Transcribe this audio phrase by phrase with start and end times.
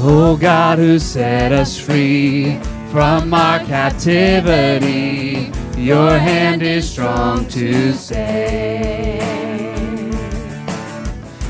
[0.00, 2.60] Oh God, who set us free
[2.92, 9.20] from our captivity, your hand is strong to save.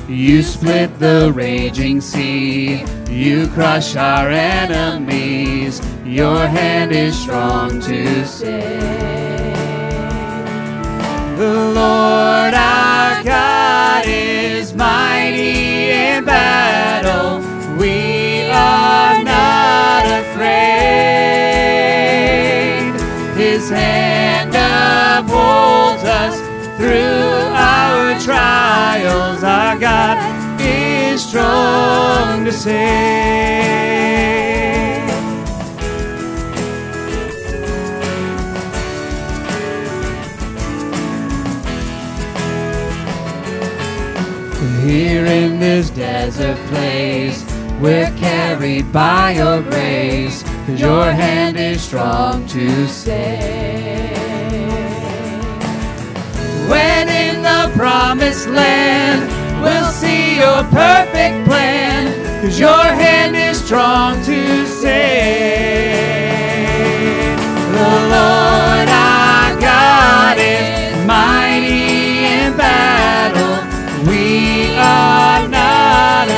[0.09, 8.73] You split the raging sea, you crush our enemies, your hand is strong to save.
[11.37, 16.78] The Lord our God is mighty in battle.
[19.99, 20.55] Not afraid.
[23.37, 26.39] His hand upholds us
[26.77, 29.43] through our trials.
[29.43, 30.19] Our God
[30.61, 33.89] is strong to save.
[44.85, 47.48] Here in this desert place,
[47.81, 54.19] we're carried by your grace, cause your hand is strong to save.
[56.69, 59.31] When in the promised land,
[59.63, 65.99] we'll see your perfect plan, cause your hand is strong to save.
[67.73, 73.63] The Lord our God is mighty in battle.
[74.11, 76.29] We are not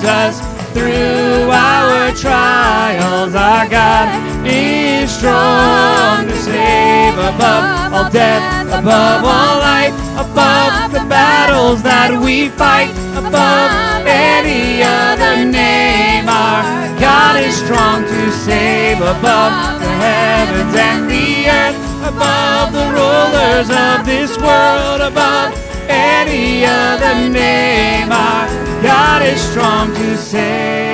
[0.00, 3.34] upholds us through our trials.
[3.34, 11.82] Our God is strong to save above all death, above all life, above the battles
[11.82, 16.28] that we fight, above any other name.
[16.28, 23.70] Our God is strong to save above the heavens and the earth, above the rulers
[23.70, 28.10] of this world, above any other name.
[28.12, 28.48] Our
[28.82, 30.90] God is strong to save.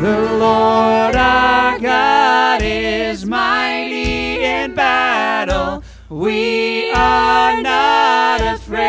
[0.00, 5.82] The Lord our God is mighty in battle.
[6.08, 8.88] We are not afraid.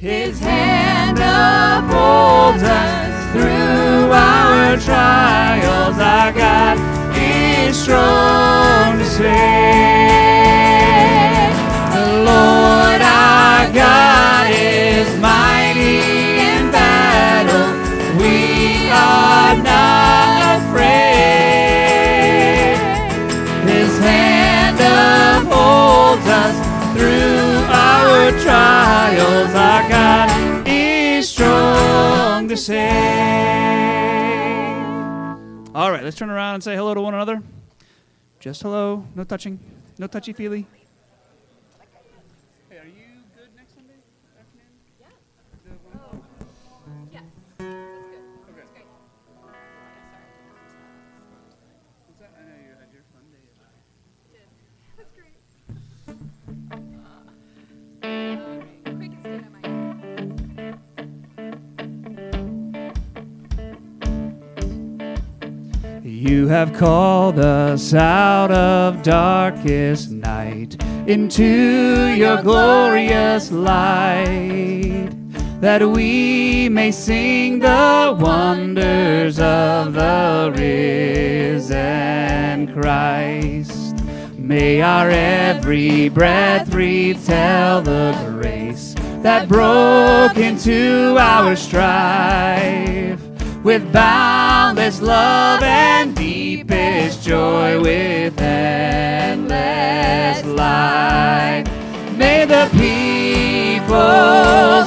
[0.00, 5.98] His hand upholds us through our trials.
[5.98, 6.95] Our God
[7.74, 9.26] strong to save.
[11.94, 16.00] The Lord our God is mighty
[16.40, 17.68] in battle.
[18.20, 21.56] We are not afraid.
[23.68, 26.56] His hand upholds us
[26.96, 29.54] through our trials.
[29.54, 30.28] Our God
[30.68, 32.86] is strong to save.
[35.74, 37.42] All right, let's turn around and say hello to one another.
[38.46, 39.58] Just hello, no touching,
[39.98, 40.68] no touchy feely.
[66.26, 70.76] You have called us out of darkest night
[71.06, 75.08] into your glorious light,
[75.60, 80.52] that we may sing the wonders of the
[81.62, 83.94] risen Christ.
[84.36, 93.22] May our every breath retell the grace that broke into our strife
[93.62, 93.92] with
[94.86, 99.54] boundless love and deepest joy with endless
[100.44, 101.64] light.
[102.16, 103.90] May the peoples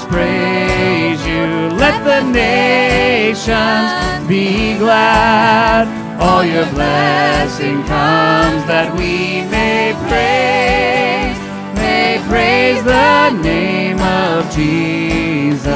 [0.05, 1.69] praise you.
[1.77, 3.91] Let the nations
[4.29, 5.87] be glad.
[6.21, 11.37] All your blessing comes that we may praise,
[11.75, 15.69] may praise the name of Jesus.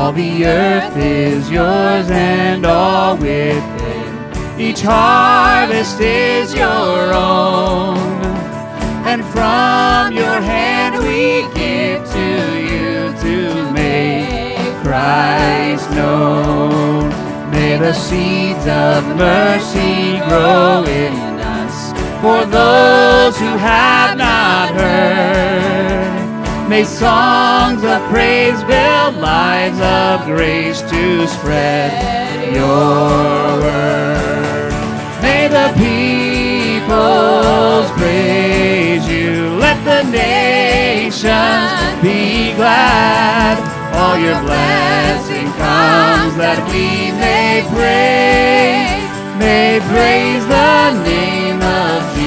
[0.00, 4.58] All the earth is yours and all within.
[4.58, 7.98] Each harvest is your own.
[9.04, 12.30] And from your hand we give to
[12.70, 17.10] you to make Christ known.
[17.50, 21.92] May the seeds of mercy grow in us
[22.22, 26.09] for those who have not heard.
[26.70, 34.70] May songs of praise build lives of grace to spread your word.
[35.20, 36.86] May the peoples
[37.98, 39.58] praise you.
[39.58, 41.26] Let the nations
[42.00, 43.58] be glad.
[43.96, 52.19] All your blessing comes that we may praise, may praise the name of Jesus.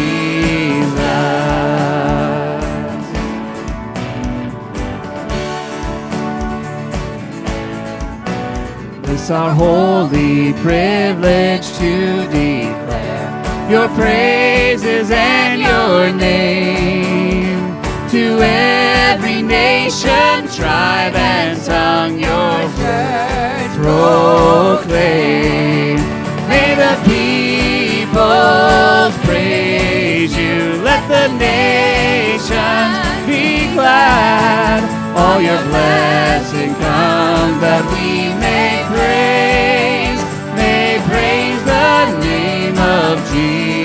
[9.24, 21.16] It's our holy privilege to declare your praises and your name to every nation, tribe,
[21.16, 22.20] and tongue.
[22.20, 23.72] Your word
[24.92, 25.96] proclaim.
[26.50, 30.81] May the peoples praise you.
[30.84, 34.84] Let the nations be glad.
[35.16, 38.82] All your blessing come that we may
[43.33, 43.82] Jesus.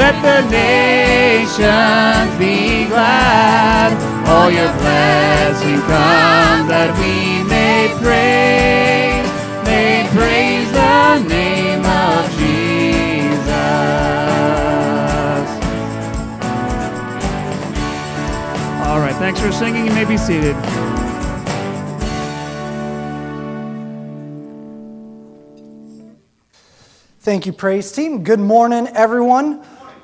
[0.00, 3.92] Let the nations be glad.
[4.26, 9.28] All your blessing come that we may praise,
[9.66, 13.44] may praise the name of Jesus.
[18.88, 19.84] All right, thanks for singing.
[19.84, 20.56] You may be seated.
[27.20, 28.24] Thank you, praise team.
[28.24, 29.62] Good morning, everyone.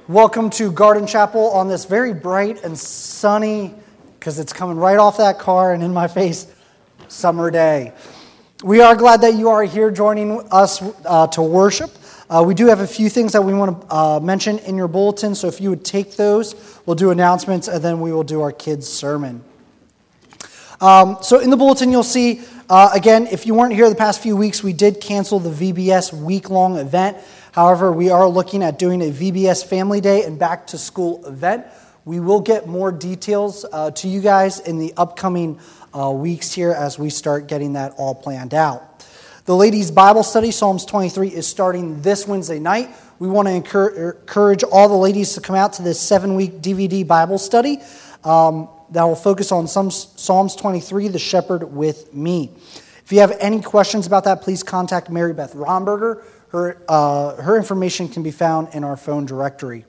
[0.08, 3.74] Welcome to Garden Chapel on this very bright and sunny,
[4.16, 6.46] because it's coming right off that car and in my face,
[7.08, 7.92] summer day.
[8.62, 11.90] We are glad that you are here joining us uh, to worship.
[12.30, 14.86] Uh, we do have a few things that we want to uh, mention in your
[14.86, 18.42] bulletin, so if you would take those, we'll do announcements and then we will do
[18.42, 19.42] our kids' sermon.
[20.80, 24.22] Um, so in the bulletin, you'll see, uh, again, if you weren't here the past
[24.22, 27.16] few weeks, we did cancel the VBS week long event.
[27.56, 31.64] However, we are looking at doing a VBS Family Day and back to school event.
[32.04, 35.58] We will get more details uh, to you guys in the upcoming
[35.98, 39.06] uh, weeks here as we start getting that all planned out.
[39.46, 42.90] The ladies' Bible study, Psalms 23, is starting this Wednesday night.
[43.18, 47.06] We want to encourage all the ladies to come out to this seven week DVD
[47.06, 47.78] Bible study.
[48.22, 52.50] Um, that will focus on some Psalms 23, the shepherd with me.
[53.06, 56.22] If you have any questions about that, please contact Mary Beth Romberger.
[56.48, 59.84] Her, uh, her information can be found in our phone directory.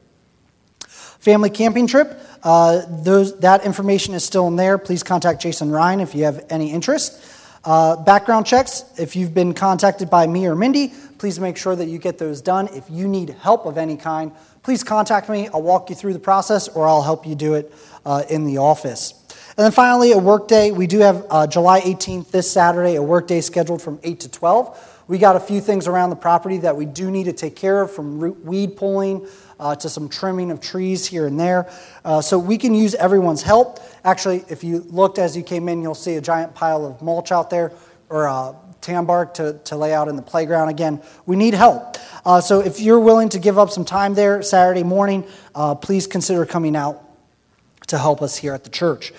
[1.19, 4.78] Family camping trip, uh, those, that information is still in there.
[4.78, 7.21] Please contact Jason Ryan if you have any interest.
[7.66, 11.87] Uh, background checks, if you've been contacted by me or Mindy, please make sure that
[11.87, 12.69] you get those done.
[12.69, 14.31] If you need help of any kind,
[14.64, 15.49] please contact me.
[15.49, 17.73] I'll walk you through the process or I'll help you do it
[18.06, 19.14] uh, in the office.
[19.57, 20.71] And then finally, a work day.
[20.71, 24.30] We do have uh, July 18th, this Saturday, a work day scheduled from 8 to
[24.30, 24.96] 12.
[25.07, 27.81] We got a few things around the property that we do need to take care
[27.81, 29.26] of, from root weed pulling
[29.57, 31.71] uh, to some trimming of trees here and there.
[32.04, 33.80] Uh, so we can use everyone's help.
[34.04, 37.31] Actually, if you looked as you came in, you'll see a giant pile of mulch
[37.31, 37.71] out there,
[38.09, 40.69] or uh, tan bark to, to lay out in the playground.
[40.69, 41.97] Again, we need help.
[42.26, 46.06] Uh, so if you're willing to give up some time there Saturday morning, uh, please
[46.06, 47.02] consider coming out
[47.87, 49.14] to help us here at the church.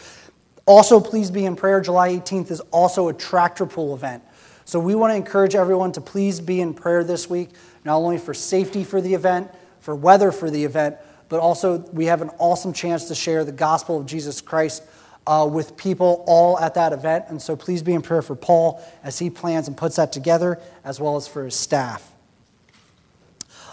[0.66, 1.80] Also, please be in prayer.
[1.80, 4.22] July 18th is also a tractor pull event.
[4.68, 7.52] So we want to encourage everyone to please be in prayer this week,
[7.86, 10.96] not only for safety for the event, for weather for the event,
[11.30, 14.82] but also we have an awesome chance to share the gospel of Jesus Christ
[15.26, 17.24] uh, with people all at that event.
[17.28, 20.60] And so please be in prayer for Paul as he plans and puts that together,
[20.84, 22.12] as well as for his staff.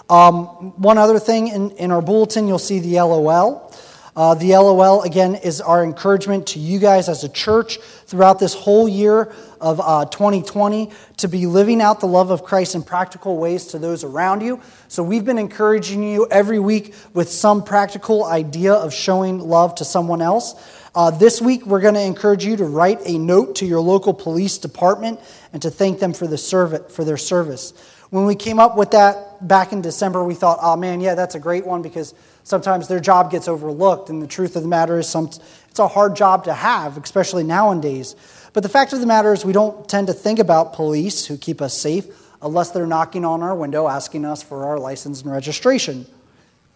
[0.10, 0.46] Um,
[0.82, 3.70] one other thing in, in our bulletin, you'll see the LOL.
[4.16, 8.54] Uh, the LOL, again, is our encouragement to you guys as a church throughout this
[8.54, 13.38] whole year of uh, 2020 to be living out the love of Christ in practical
[13.38, 14.62] ways to those around you.
[14.88, 19.86] So we've been encouraging you every week with some practical idea of showing love to
[19.86, 20.56] someone else.
[20.96, 24.14] Uh, this week, we're going to encourage you to write a note to your local
[24.14, 25.20] police department
[25.52, 27.74] and to thank them for, the serv- for their service.
[28.12, 31.36] When we came up with that back in December, we thought, oh man, yeah, that's
[31.36, 32.14] a great one because
[32.46, 34.10] sometimes their job gets overlooked.
[34.10, 37.44] And the truth of the matter is, some, it's a hard job to have, especially
[37.44, 38.16] nowadays.
[38.54, 41.36] But the fact of the matter is, we don't tend to think about police who
[41.36, 42.06] keep us safe
[42.42, 46.06] unless they're knocking on our window asking us for our license and registration.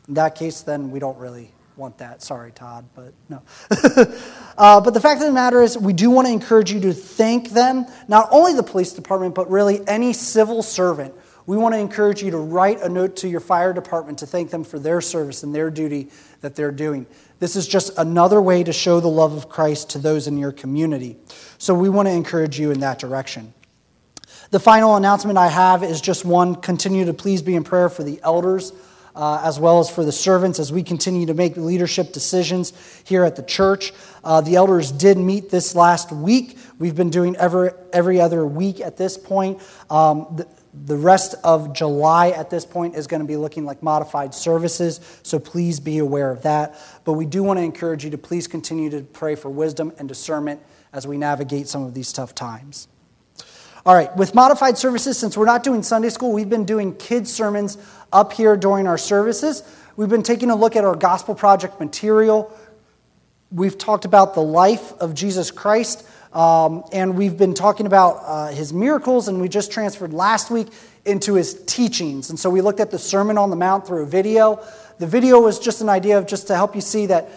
[0.10, 2.22] In that case, then we don't really want that.
[2.22, 3.42] Sorry, Todd, but no.
[4.58, 6.94] uh, but the fact of the matter is, we do want to encourage you to
[6.94, 11.14] thank them, not only the police department, but really any civil servant.
[11.50, 14.52] We want to encourage you to write a note to your fire department to thank
[14.52, 17.08] them for their service and their duty that they're doing.
[17.40, 20.52] This is just another way to show the love of Christ to those in your
[20.52, 21.18] community.
[21.58, 23.52] So we want to encourage you in that direction.
[24.52, 28.04] The final announcement I have is just one continue to please be in prayer for
[28.04, 28.72] the elders
[29.20, 32.72] uh, as well as for the servants as we continue to make leadership decisions
[33.04, 33.92] here at the church.
[34.24, 36.58] Uh, the elders did meet this last week.
[36.80, 39.62] We've been doing every, every other week at this point.
[39.90, 40.48] Um, the,
[40.86, 45.02] the rest of July at this point is going to be looking like modified services,
[45.22, 46.80] so please be aware of that.
[47.04, 50.08] But we do want to encourage you to please continue to pray for wisdom and
[50.08, 50.62] discernment
[50.94, 52.88] as we navigate some of these tough times.
[53.86, 57.32] All right, with modified services, since we're not doing Sunday school, we've been doing kids'
[57.32, 57.78] sermons
[58.12, 59.64] up here during our services.
[59.96, 62.54] We've been taking a look at our Gospel Project material.
[63.54, 68.48] We've talked about the life of Jesus Christ, um, and we've been talking about uh,
[68.48, 70.68] his miracles, and we just transferred last week
[71.06, 72.30] into his teachings.
[72.30, 74.62] And so we looked at the Sermon on the Mount through a video.
[74.98, 77.30] The video was just an idea of just to help you see that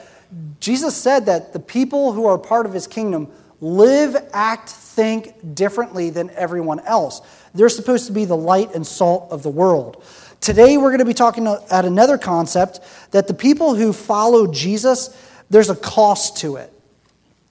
[0.58, 3.30] Jesus said that the people who are part of his kingdom
[3.62, 7.22] live, act, think differently than everyone else.
[7.54, 10.04] They're supposed to be the light and salt of the world.
[10.40, 12.80] Today, we're going to be talking at another concept
[13.12, 15.16] that the people who follow Jesus,
[15.48, 16.72] there's a cost to it.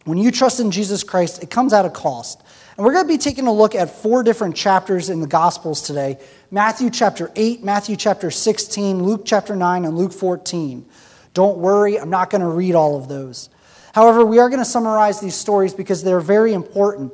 [0.03, 2.44] When you trust in Jesus Christ, it comes at a cost.
[2.75, 5.82] And we're going to be taking a look at four different chapters in the Gospels
[5.82, 10.86] today Matthew chapter 8, Matthew chapter 16, Luke chapter 9, and Luke 14.
[11.34, 13.50] Don't worry, I'm not going to read all of those.
[13.93, 17.13] However, we are going to summarize these stories because they're very important.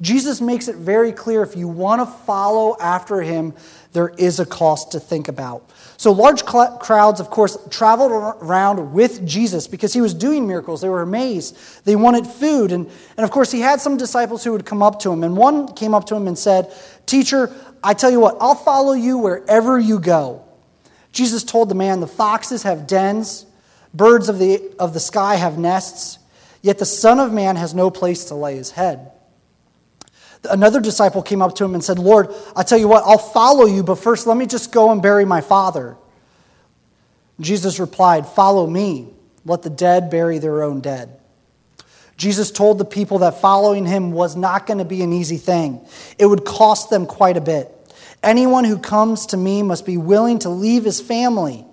[0.00, 3.52] Jesus makes it very clear if you want to follow after him,
[3.92, 5.68] there is a cost to think about.
[5.98, 10.80] So, large cl- crowds, of course, traveled around with Jesus because he was doing miracles.
[10.80, 11.84] They were amazed.
[11.84, 12.72] They wanted food.
[12.72, 12.86] And,
[13.16, 15.22] and of course, he had some disciples who would come up to him.
[15.22, 16.72] And one came up to him and said,
[17.04, 20.44] Teacher, I tell you what, I'll follow you wherever you go.
[21.12, 23.44] Jesus told the man, The foxes have dens
[23.92, 26.18] Birds of the, of the sky have nests,
[26.62, 29.10] yet the Son of Man has no place to lay his head.
[30.48, 33.66] Another disciple came up to him and said, Lord, I tell you what, I'll follow
[33.66, 35.96] you, but first let me just go and bury my father.
[37.40, 39.08] Jesus replied, Follow me.
[39.44, 41.18] Let the dead bury their own dead.
[42.16, 45.80] Jesus told the people that following him was not going to be an easy thing.
[46.18, 47.74] It would cost them quite a bit.
[48.22, 51.64] Anyone who comes to me must be willing to leave his family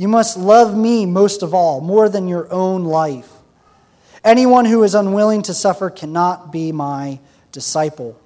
[0.00, 3.30] you must love me most of all, more than your own life.
[4.24, 7.20] Anyone who is unwilling to suffer cannot be my
[7.52, 8.18] disciple.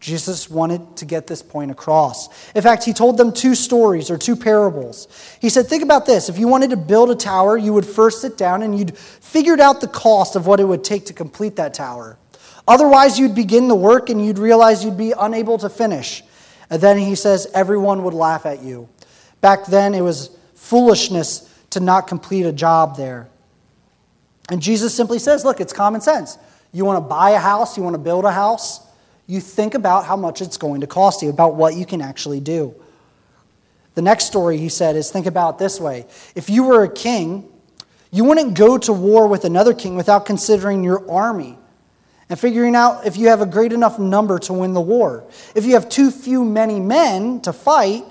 [0.00, 2.30] Jesus wanted to get this point across.
[2.54, 5.06] In fact, he told them two stories or two parables.
[5.38, 6.30] He said, Think about this.
[6.30, 9.60] If you wanted to build a tower, you would first sit down and you'd figured
[9.60, 12.16] out the cost of what it would take to complete that tower.
[12.66, 16.22] Otherwise, you'd begin the work and you'd realize you'd be unable to finish.
[16.70, 18.88] And then he says, Everyone would laugh at you.
[19.42, 20.30] Back then, it was
[20.70, 23.28] foolishness to not complete a job there.
[24.48, 26.38] And Jesus simply says, Look, it's common sense.
[26.72, 28.80] You want to buy a house, you want to build a house,
[29.26, 32.38] you think about how much it's going to cost you, about what you can actually
[32.38, 32.74] do.
[33.96, 37.48] The next story he said is think about this way if you were a king,
[38.12, 41.58] you wouldn't go to war with another king without considering your army
[42.28, 45.24] and figuring out if you have a great enough number to win the war.
[45.56, 48.04] If you have too few many men to fight,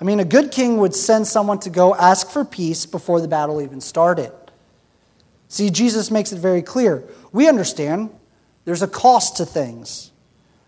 [0.00, 3.28] I mean, a good king would send someone to go ask for peace before the
[3.28, 4.32] battle even started.
[5.48, 7.04] See, Jesus makes it very clear.
[7.32, 8.10] We understand
[8.64, 10.10] there's a cost to things.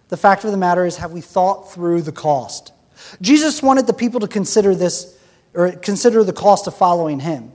[0.09, 2.73] The fact of the matter is, have we thought through the cost?
[3.21, 5.19] Jesus wanted the people to consider this,
[5.55, 7.53] or consider the cost of following him.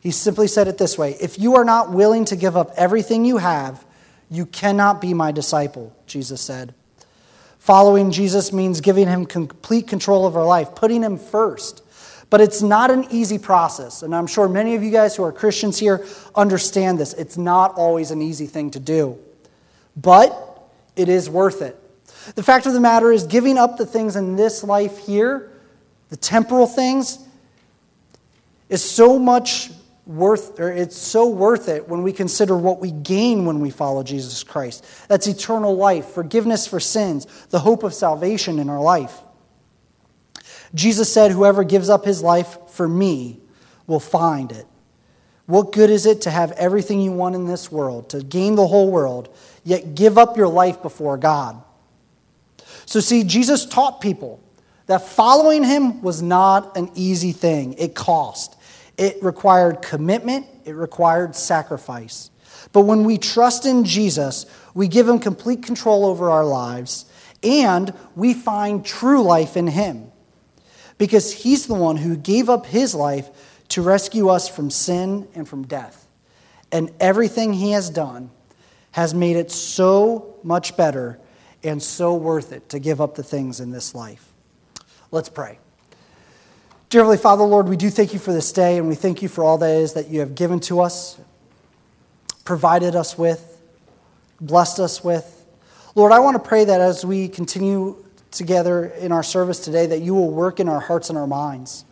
[0.00, 3.24] He simply said it this way If you are not willing to give up everything
[3.24, 3.84] you have,
[4.30, 6.74] you cannot be my disciple, Jesus said.
[7.66, 11.82] Following Jesus means giving him complete control of our life, putting him first.
[12.30, 14.04] But it's not an easy process.
[14.04, 16.06] And I'm sure many of you guys who are Christians here
[16.36, 17.12] understand this.
[17.14, 19.18] It's not always an easy thing to do.
[19.96, 20.62] But
[20.94, 21.76] it is worth it.
[22.36, 25.50] The fact of the matter is, giving up the things in this life here,
[26.10, 27.18] the temporal things,
[28.68, 29.72] is so much
[30.06, 34.02] worth or it's so worth it when we consider what we gain when we follow
[34.02, 34.84] Jesus Christ.
[35.08, 39.18] That's eternal life, forgiveness for sins, the hope of salvation in our life.
[40.74, 43.40] Jesus said, Whoever gives up his life for me
[43.86, 44.66] will find it.
[45.46, 48.66] What good is it to have everything you want in this world, to gain the
[48.66, 49.34] whole world,
[49.64, 51.62] yet give up your life before God?
[52.84, 54.40] So, see, Jesus taught people
[54.86, 57.74] that following him was not an easy thing.
[57.74, 58.55] It cost,
[58.98, 62.30] it required commitment, it required sacrifice.
[62.72, 67.06] But when we trust in Jesus, we give him complete control over our lives,
[67.42, 70.10] and we find true life in him.
[70.98, 73.28] Because he's the one who gave up his life
[73.68, 76.06] to rescue us from sin and from death.
[76.72, 78.30] And everything he has done
[78.92, 81.18] has made it so much better
[81.62, 84.32] and so worth it to give up the things in this life.
[85.10, 85.58] Let's pray.
[86.96, 89.28] Dear Heavenly Father, Lord, we do thank you for this day, and we thank you
[89.28, 91.20] for all that is that you have given to us,
[92.46, 93.60] provided us with,
[94.40, 95.44] blessed us with.
[95.94, 100.00] Lord, I want to pray that as we continue together in our service today, that
[100.00, 101.84] you will work in our hearts and our minds.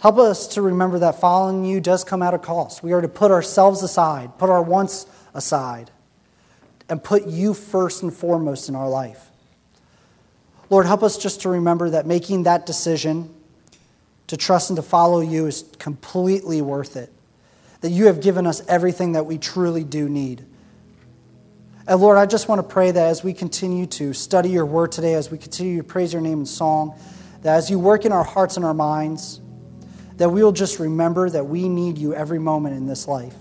[0.00, 2.82] Help us to remember that following you does come at a cost.
[2.82, 5.92] We are to put ourselves aside, put our wants aside,
[6.88, 9.30] and put you first and foremost in our life.
[10.68, 13.32] Lord, help us just to remember that making that decision
[14.34, 17.12] to trust and to follow you is completely worth it.
[17.82, 20.44] That you have given us everything that we truly do need.
[21.86, 24.90] And Lord, I just want to pray that as we continue to study your word
[24.90, 26.98] today, as we continue to praise your name in song,
[27.42, 29.40] that as you work in our hearts and our minds,
[30.16, 33.36] that we will just remember that we need you every moment in this life.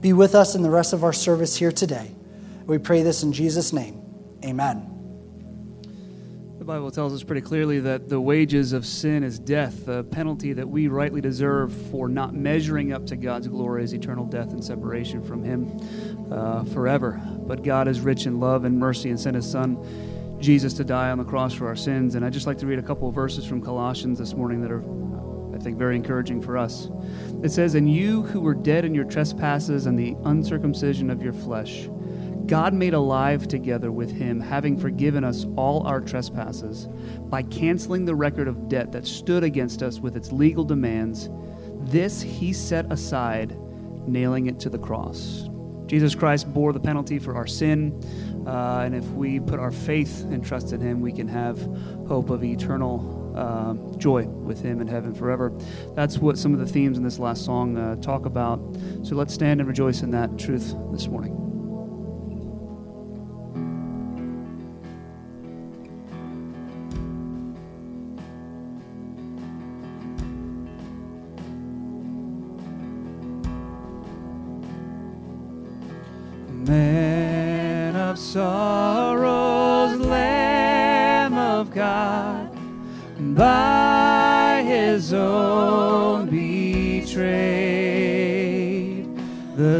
[0.00, 2.10] Be with us in the rest of our service here today.
[2.66, 4.02] We pray this in Jesus' name.
[4.44, 4.91] Amen.
[6.62, 9.84] The Bible tells us pretty clearly that the wages of sin is death.
[9.84, 14.24] The penalty that we rightly deserve for not measuring up to God's glory is eternal
[14.24, 15.76] death and separation from Him
[16.30, 17.20] uh, forever.
[17.48, 19.76] But God is rich in love and mercy and sent His Son,
[20.40, 22.14] Jesus, to die on the cross for our sins.
[22.14, 24.70] And I'd just like to read a couple of verses from Colossians this morning that
[24.70, 24.84] are
[25.52, 26.88] I think, very encouraging for us.
[27.42, 31.32] It says, And you who were dead in your trespasses and the uncircumcision of your
[31.32, 31.88] flesh,
[32.46, 36.88] God made alive together with him, having forgiven us all our trespasses,
[37.28, 41.30] by canceling the record of debt that stood against us with its legal demands.
[41.80, 43.56] This he set aside,
[44.06, 45.48] nailing it to the cross.
[45.86, 48.00] Jesus Christ bore the penalty for our sin,
[48.46, 51.60] uh, and if we put our faith and trust in him, we can have
[52.06, 55.52] hope of eternal uh, joy with Him in heaven forever.
[55.94, 58.60] That's what some of the themes in this last song uh, talk about.
[59.02, 61.41] So let's stand and rejoice in that truth this morning.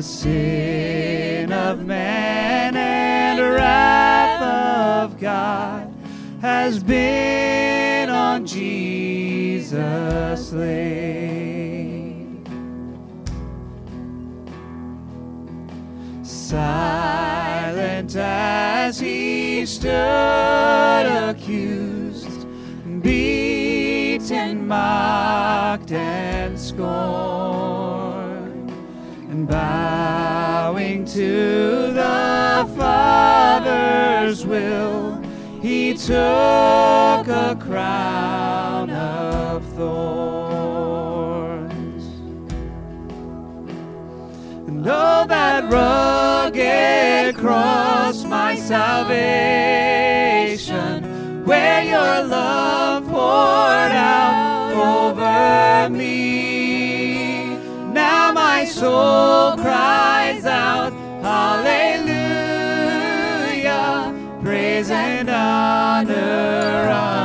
[0.02, 5.94] The sin of man and wrath of God
[6.40, 12.48] has been on Jesus laid.
[16.24, 22.44] Silent as he stood accused
[23.02, 28.01] beaten, mocked, and scorned,
[29.52, 35.20] bowing to the Father's will,
[35.60, 40.84] he took a crown of thorns.
[44.68, 49.04] And oh, that rugged cross, my salvation,
[51.44, 56.31] where your love poured out over me.
[58.82, 60.92] Soul cries out,
[61.22, 62.02] Hallelujah,
[64.42, 67.21] praise and honor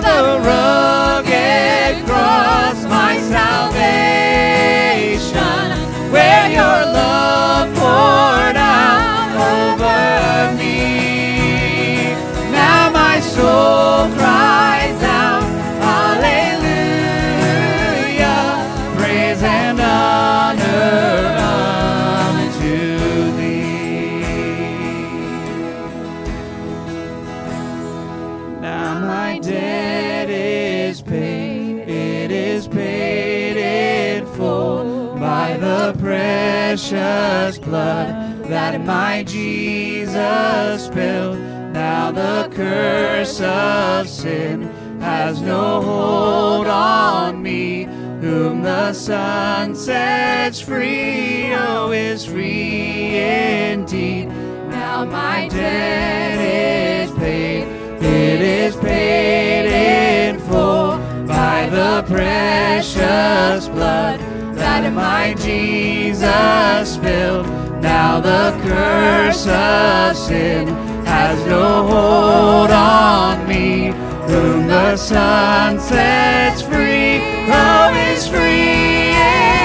[0.00, 0.99] the rugged
[44.20, 47.84] sin has no hold on me.
[48.20, 54.26] Whom the Son sets free, oh, is free indeed.
[54.68, 57.62] Now my debt is paid,
[58.02, 64.20] it is paid in full by the precious blood
[64.54, 67.46] that my Jesus spilled.
[67.80, 70.68] Now the curse of sin
[71.06, 73.99] has no hold on me.
[74.70, 79.10] The Son sets free, oh, is free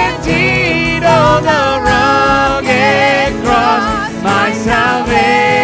[0.10, 1.04] indeed.
[1.06, 5.55] Oh, the rugged cross, my salvation,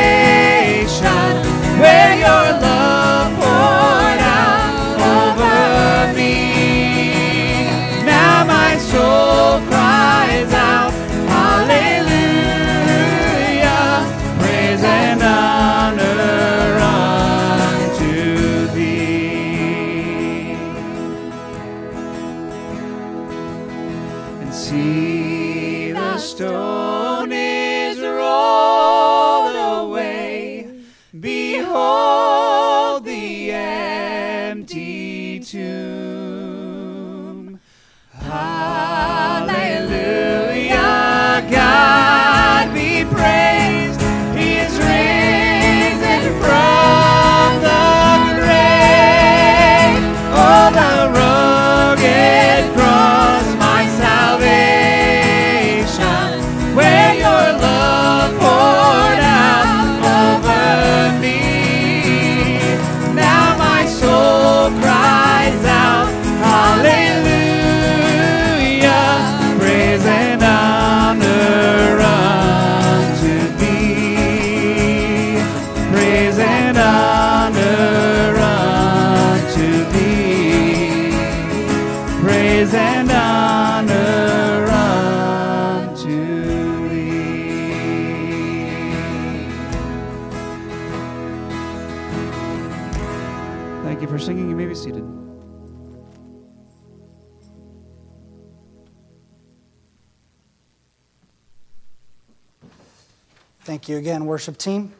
[103.91, 104.93] you again, worship team.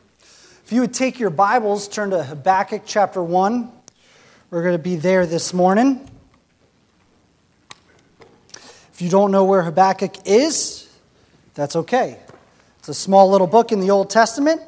[0.65, 3.71] If you would take your Bibles, turn to Habakkuk chapter 1.
[4.49, 6.06] We're going to be there this morning.
[8.91, 10.89] If you don't know where Habakkuk is,
[11.54, 12.19] that's okay.
[12.80, 14.62] It's a small little book in the Old Testament.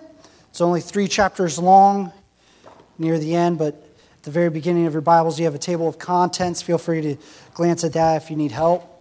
[0.49, 2.13] It's only three chapters long
[2.97, 5.89] near the end, but at the very beginning of your Bibles, you have a table
[5.89, 6.61] of contents.
[6.61, 7.17] Feel free to
[7.53, 8.92] glance at that if you need help.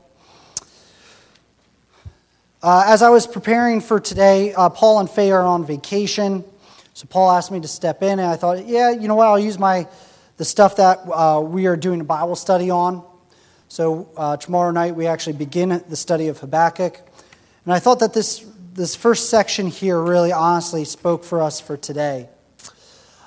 [2.62, 6.44] Uh, as I was preparing for today, uh, Paul and Faye are on vacation.
[6.94, 9.26] So Paul asked me to step in, and I thought, yeah, you know what?
[9.26, 9.88] I'll use my
[10.36, 13.04] the stuff that uh, we are doing a Bible study on.
[13.66, 17.00] So uh, tomorrow night we actually begin the study of Habakkuk,
[17.64, 21.76] and I thought that this this first section here really honestly spoke for us for
[21.76, 22.28] today.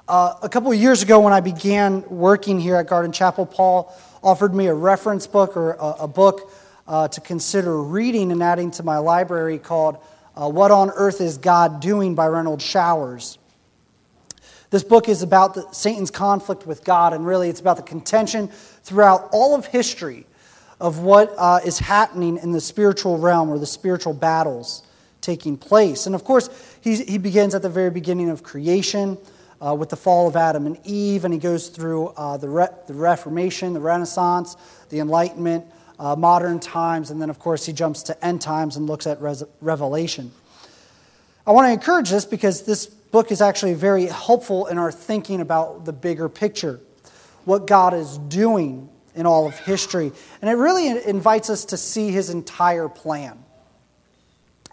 [0.08, 3.94] Uh, a couple of years ago, when I began working here at Garden Chapel, Paul
[4.24, 6.50] offered me a reference book or a, a book
[6.88, 9.98] uh, to consider reading and adding to my library called
[10.36, 13.38] uh, What on Earth is God Doing by Renald Showers.
[14.70, 18.50] This book is about the, Satan's conflict with God, and really it's about the contention
[18.84, 20.26] throughout all of history
[20.80, 24.84] of what uh, is happening in the spiritual realm or the spiritual battles
[25.22, 26.06] taking place.
[26.06, 26.50] And of course,
[26.82, 29.18] he, he begins at the very beginning of creation
[29.66, 32.68] uh, with the fall of Adam and Eve, and he goes through uh, the, Re-
[32.88, 34.56] the Reformation, the Renaissance,
[34.90, 35.66] the Enlightenment,
[36.00, 39.22] uh, modern times, and then, of course, he jumps to end times and looks at
[39.22, 40.32] res- Revelation.
[41.48, 45.42] I want to encourage this because this book is actually very helpful in our thinking
[45.42, 46.80] about the bigger picture,
[47.46, 50.12] what God is doing in all of history.
[50.42, 53.38] And it really invites us to see his entire plan.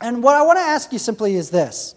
[0.01, 1.95] And what I want to ask you simply is this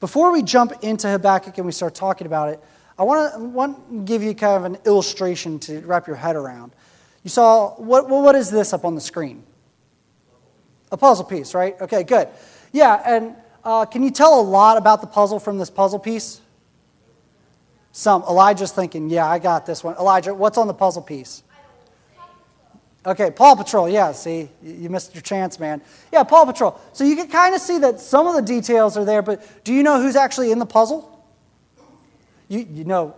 [0.00, 2.60] before we jump into Habakkuk and we start talking about it,
[2.98, 6.36] I want to, want to give you kind of an illustration to wrap your head
[6.36, 6.72] around.
[7.24, 9.42] You saw, what, what is this up on the screen?
[10.92, 11.74] A puzzle piece, right?
[11.80, 12.28] Okay, good.
[12.70, 13.34] Yeah, and
[13.64, 16.40] uh, can you tell a lot about the puzzle from this puzzle piece?
[17.92, 18.22] Some.
[18.28, 19.96] Elijah's thinking, yeah, I got this one.
[19.96, 21.42] Elijah, what's on the puzzle piece?
[23.06, 23.88] Okay, Paw Patrol.
[23.88, 25.80] Yeah, see, you missed your chance, man.
[26.12, 26.78] Yeah, Paw Patrol.
[26.92, 29.72] So you can kind of see that some of the details are there, but do
[29.72, 31.24] you know who's actually in the puzzle?
[32.48, 33.14] You, you know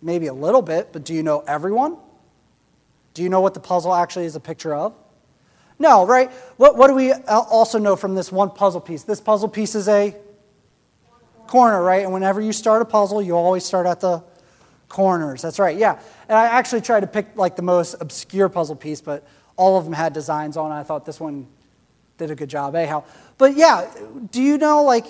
[0.00, 1.96] maybe a little bit, but do you know everyone?
[3.14, 4.94] Do you know what the puzzle actually is a picture of?
[5.78, 6.30] No, right?
[6.56, 9.02] What, what do we also know from this one puzzle piece?
[9.02, 10.16] This puzzle piece is a
[11.46, 12.04] corner, right?
[12.04, 14.22] And whenever you start a puzzle, you always start at the
[14.88, 15.42] corners.
[15.42, 15.98] That's right, yeah.
[16.28, 19.84] And I actually tried to pick like the most obscure puzzle piece, but all of
[19.84, 20.70] them had designs on.
[20.70, 21.46] I thought this one
[22.16, 23.04] did a good job, anyhow.
[23.36, 23.90] But yeah,
[24.30, 25.06] do you know, like,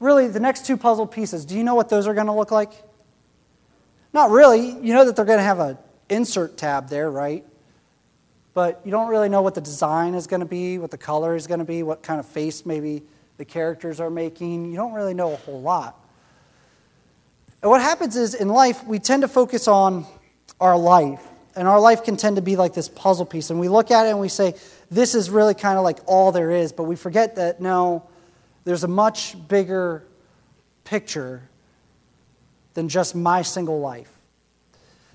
[0.00, 2.50] really, the next two puzzle pieces, do you know what those are going to look
[2.50, 2.72] like?
[4.12, 4.70] Not really.
[4.70, 5.78] You know that they're going to have an
[6.08, 7.44] insert tab there, right?
[8.54, 11.36] But you don't really know what the design is going to be, what the color
[11.36, 13.02] is going to be, what kind of face maybe
[13.36, 14.70] the characters are making.
[14.70, 16.04] You don't really know a whole lot.
[17.62, 20.06] And what happens is in life, we tend to focus on
[20.60, 21.22] our life.
[21.56, 23.50] And our life can tend to be like this puzzle piece.
[23.50, 24.54] And we look at it and we say,
[24.90, 26.72] this is really kind of like all there is.
[26.72, 28.06] But we forget that no,
[28.64, 30.04] there's a much bigger
[30.84, 31.42] picture
[32.74, 34.17] than just my single life.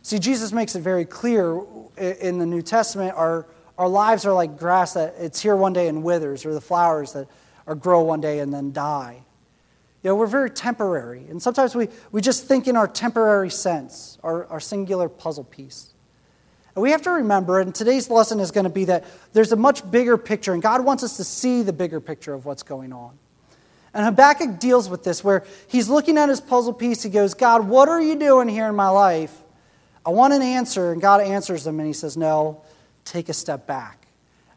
[0.03, 1.61] See, Jesus makes it very clear
[1.97, 5.87] in the New Testament our, our lives are like grass that it's here one day
[5.87, 7.27] and withers, or the flowers that
[7.65, 9.23] are grow one day and then die.
[10.03, 11.25] You know, we're very temporary.
[11.29, 15.93] And sometimes we, we just think in our temporary sense, our, our singular puzzle piece.
[16.75, 19.55] And we have to remember, and today's lesson is going to be that there's a
[19.55, 22.91] much bigger picture, and God wants us to see the bigger picture of what's going
[22.91, 23.17] on.
[23.93, 27.03] And Habakkuk deals with this where he's looking at his puzzle piece.
[27.03, 29.42] He goes, God, what are you doing here in my life?
[30.05, 30.91] I want an answer.
[30.91, 32.63] And God answers them and he says, No,
[33.05, 34.07] take a step back.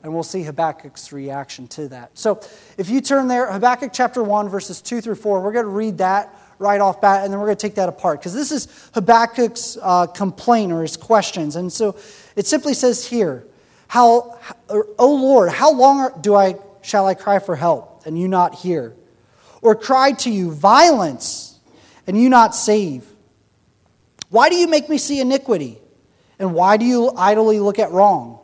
[0.03, 2.17] And we'll see Habakkuk's reaction to that.
[2.17, 2.41] So
[2.79, 5.99] if you turn there, Habakkuk chapter 1, verses 2 through 4, we're going to read
[5.99, 8.21] that right off bat, and then we're going to take that apart.
[8.21, 11.57] Because this is Habakkuk's uh, complaint or his questions.
[11.57, 11.97] And so
[12.37, 13.47] it simply says here,
[13.89, 18.55] how, O Lord, how long do I, shall I cry for help, and you not
[18.55, 18.95] hear?
[19.63, 21.59] Or cry to you, violence,
[22.07, 23.07] and you not save?
[24.31, 25.79] Why do you make me see iniquity?
[26.39, 28.41] And why do you idly look at wrong?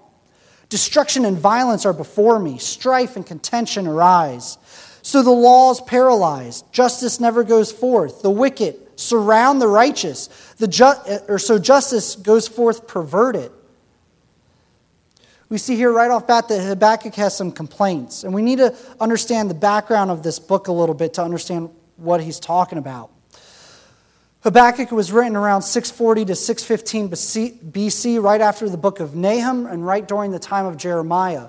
[0.68, 4.56] Destruction and violence are before me, strife and contention arise.
[5.02, 8.22] So the law is paralyzed, justice never goes forth.
[8.22, 10.94] The wicked surround the righteous, the ju-
[11.28, 13.52] or so justice goes forth perverted.
[15.50, 18.74] We see here right off bat that Habakkuk has some complaints, and we need to
[18.98, 23.11] understand the background of this book a little bit to understand what he's talking about.
[24.42, 27.08] Habakkuk was written around 640 to 615
[27.70, 31.48] BC, right after the book of Nahum and right during the time of Jeremiah.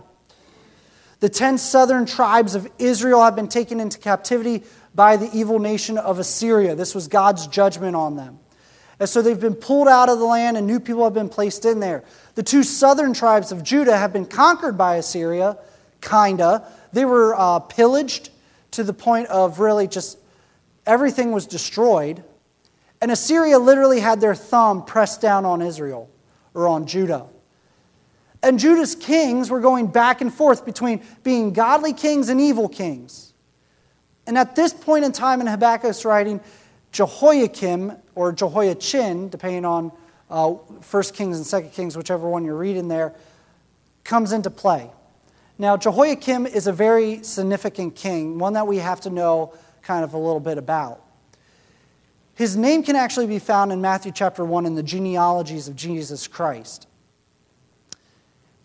[1.20, 5.98] The ten southern tribes of Israel have been taken into captivity by the evil nation
[5.98, 6.76] of Assyria.
[6.76, 8.40] This was God's judgment on them.
[9.00, 11.66] And so they've been pulled out of the land and new people have been placed
[11.66, 12.04] in there.
[12.36, 15.58] The two southern tribes of Judah have been conquered by Assyria,
[16.02, 16.68] kinda.
[16.92, 18.30] They were uh, pillaged
[18.72, 20.20] to the point of really just
[20.86, 22.24] everything was destroyed.
[23.04, 26.10] And Assyria literally had their thumb pressed down on Israel
[26.54, 27.26] or on Judah.
[28.42, 33.34] And Judah's kings were going back and forth between being godly kings and evil kings.
[34.26, 36.40] And at this point in time in Habakkuk's writing,
[36.94, 39.92] Jehoiakim or Jehoiachin, depending on
[40.30, 43.14] uh, 1 Kings and 2 Kings, whichever one you're reading there,
[44.06, 44.90] comes into play.
[45.58, 50.14] Now, Jehoiakim is a very significant king, one that we have to know kind of
[50.14, 51.04] a little bit about.
[52.36, 56.28] His name can actually be found in Matthew chapter 1 in the genealogies of Jesus
[56.28, 56.88] Christ.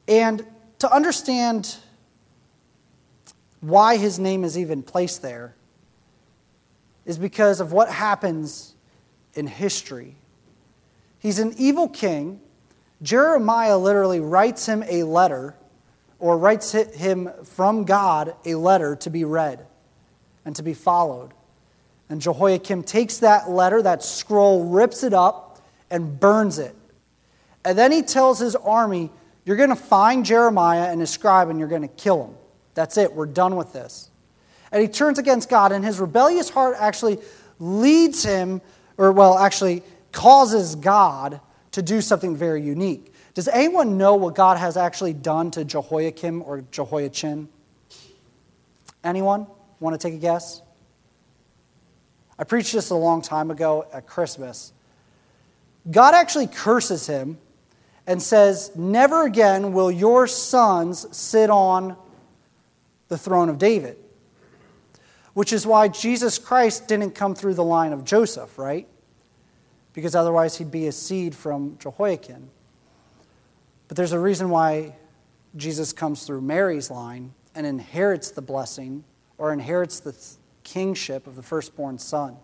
[0.06, 0.46] And
[0.78, 1.76] to understand
[3.60, 5.54] why his name is even placed there
[7.04, 8.74] is because of what happens
[9.34, 10.14] in history.
[11.18, 12.40] He's an evil king.
[13.02, 15.54] Jeremiah literally writes him a letter,
[16.18, 19.66] or writes him from God a letter to be read
[20.44, 21.32] and to be followed.
[22.10, 26.74] And Jehoiakim takes that letter, that scroll, rips it up, and burns it.
[27.64, 29.10] And then he tells his army,
[29.44, 32.34] You're going to find Jeremiah and his scribe, and you're going to kill him.
[32.74, 33.12] That's it.
[33.12, 34.10] We're done with this.
[34.70, 37.18] And he turns against God, and his rebellious heart actually
[37.58, 38.60] leads him,
[38.96, 41.40] or, well, actually causes God
[41.72, 43.12] to do something very unique.
[43.34, 47.48] Does anyone know what God has actually done to Jehoiakim or Jehoiachin?
[49.04, 49.46] Anyone
[49.80, 50.62] want to take a guess?
[52.38, 54.72] I preached this a long time ago at Christmas.
[55.90, 57.38] God actually curses him
[58.06, 61.96] and says, Never again will your sons sit on
[63.08, 63.96] the throne of David.
[65.34, 68.86] Which is why Jesus Christ didn't come through the line of Joseph, right?
[69.92, 72.50] Because otherwise he'd be a seed from Jehoiakim.
[73.88, 74.96] But there's a reason why
[75.56, 79.04] Jesus comes through Mary's line and inherits the blessing
[79.38, 80.12] or inherits the
[80.72, 82.36] kingship of the firstborn son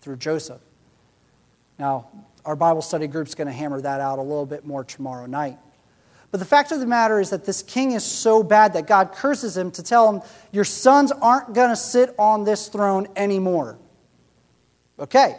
[0.00, 0.60] through Joseph.
[1.78, 2.08] Now,
[2.44, 5.58] our Bible study group's going to hammer that out a little bit more tomorrow night.
[6.30, 9.12] But the fact of the matter is that this king is so bad that God
[9.12, 13.78] curses him to tell him, Your sons aren't going to sit on this throne anymore.
[14.98, 15.38] Okay.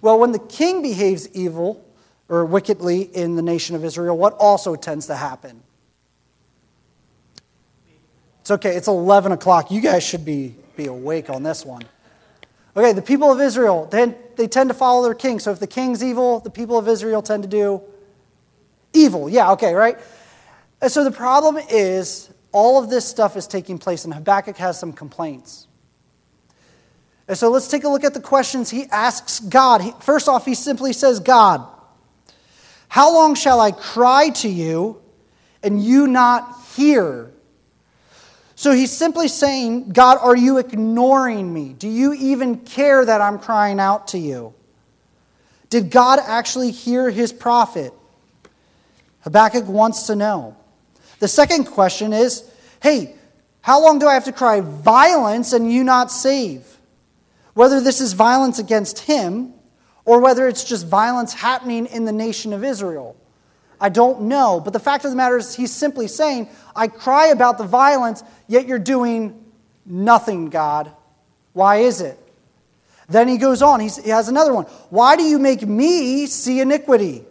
[0.00, 1.84] Well, when the king behaves evil
[2.28, 5.62] or wickedly in the nation of Israel, what also tends to happen?
[8.40, 9.70] It's okay, it's 11 o'clock.
[9.70, 11.82] You guys should be, be awake on this one.
[12.74, 15.40] Okay, the people of Israel, they, they tend to follow their king.
[15.40, 17.82] So if the king's evil, the people of Israel tend to do
[18.94, 19.28] evil.
[19.28, 19.98] Yeah, okay, right?
[20.80, 24.78] And so the problem is all of this stuff is taking place, and Habakkuk has
[24.78, 25.66] some complaints.
[27.26, 29.82] And so let's take a look at the questions he asks God.
[29.82, 31.66] He, first off, he simply says, God,
[32.86, 35.02] how long shall I cry to you
[35.62, 37.32] and you not hear?
[38.58, 41.74] So he's simply saying, God, are you ignoring me?
[41.74, 44.52] Do you even care that I'm crying out to you?
[45.70, 47.94] Did God actually hear his prophet?
[49.20, 50.56] Habakkuk wants to know.
[51.20, 52.50] The second question is
[52.82, 53.14] hey,
[53.60, 56.78] how long do I have to cry violence and you not save?
[57.54, 59.54] Whether this is violence against him
[60.04, 63.14] or whether it's just violence happening in the nation of Israel.
[63.80, 64.60] I don't know.
[64.60, 68.22] But the fact of the matter is, he's simply saying, I cry about the violence,
[68.46, 69.44] yet you're doing
[69.86, 70.90] nothing, God.
[71.52, 72.18] Why is it?
[73.08, 74.64] Then he goes on, he has another one.
[74.90, 77.24] Why do you make me see iniquity?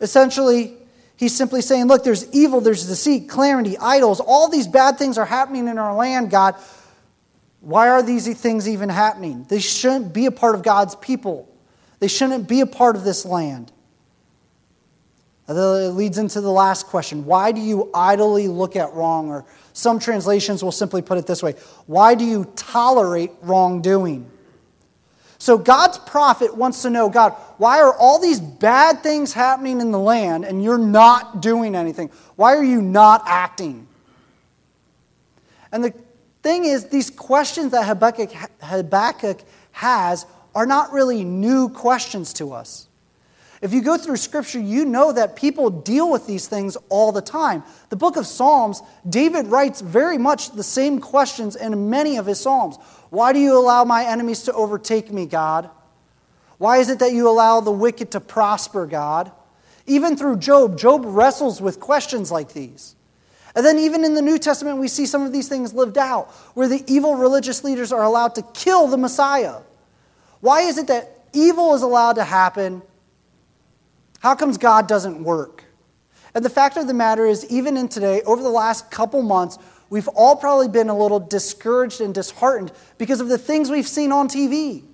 [0.00, 0.76] Essentially,
[1.16, 4.20] he's simply saying, Look, there's evil, there's deceit, clarity, idols.
[4.20, 6.56] All these bad things are happening in our land, God.
[7.60, 9.44] Why are these things even happening?
[9.48, 11.48] They shouldn't be a part of God's people,
[12.00, 13.70] they shouldn't be a part of this land.
[15.48, 19.30] It leads into the last question Why do you idly look at wrong?
[19.30, 21.54] Or some translations will simply put it this way
[21.86, 24.30] Why do you tolerate wrongdoing?
[25.38, 29.92] So God's prophet wants to know God, why are all these bad things happening in
[29.92, 32.10] the land and you're not doing anything?
[32.34, 33.86] Why are you not acting?
[35.70, 35.94] And the
[36.42, 42.87] thing is, these questions that Habakkuk, Habakkuk has are not really new questions to us.
[43.60, 47.22] If you go through Scripture, you know that people deal with these things all the
[47.22, 47.64] time.
[47.88, 52.40] The book of Psalms, David writes very much the same questions in many of his
[52.40, 52.76] Psalms.
[53.10, 55.70] Why do you allow my enemies to overtake me, God?
[56.58, 59.32] Why is it that you allow the wicked to prosper, God?
[59.86, 62.94] Even through Job, Job wrestles with questions like these.
[63.56, 66.30] And then, even in the New Testament, we see some of these things lived out,
[66.54, 69.56] where the evil religious leaders are allowed to kill the Messiah.
[70.40, 72.82] Why is it that evil is allowed to happen
[74.20, 75.64] how comes God doesn't work?
[76.34, 79.58] And the fact of the matter is, even in today, over the last couple months,
[79.90, 84.12] we've all probably been a little discouraged and disheartened because of the things we've seen
[84.12, 84.84] on TV,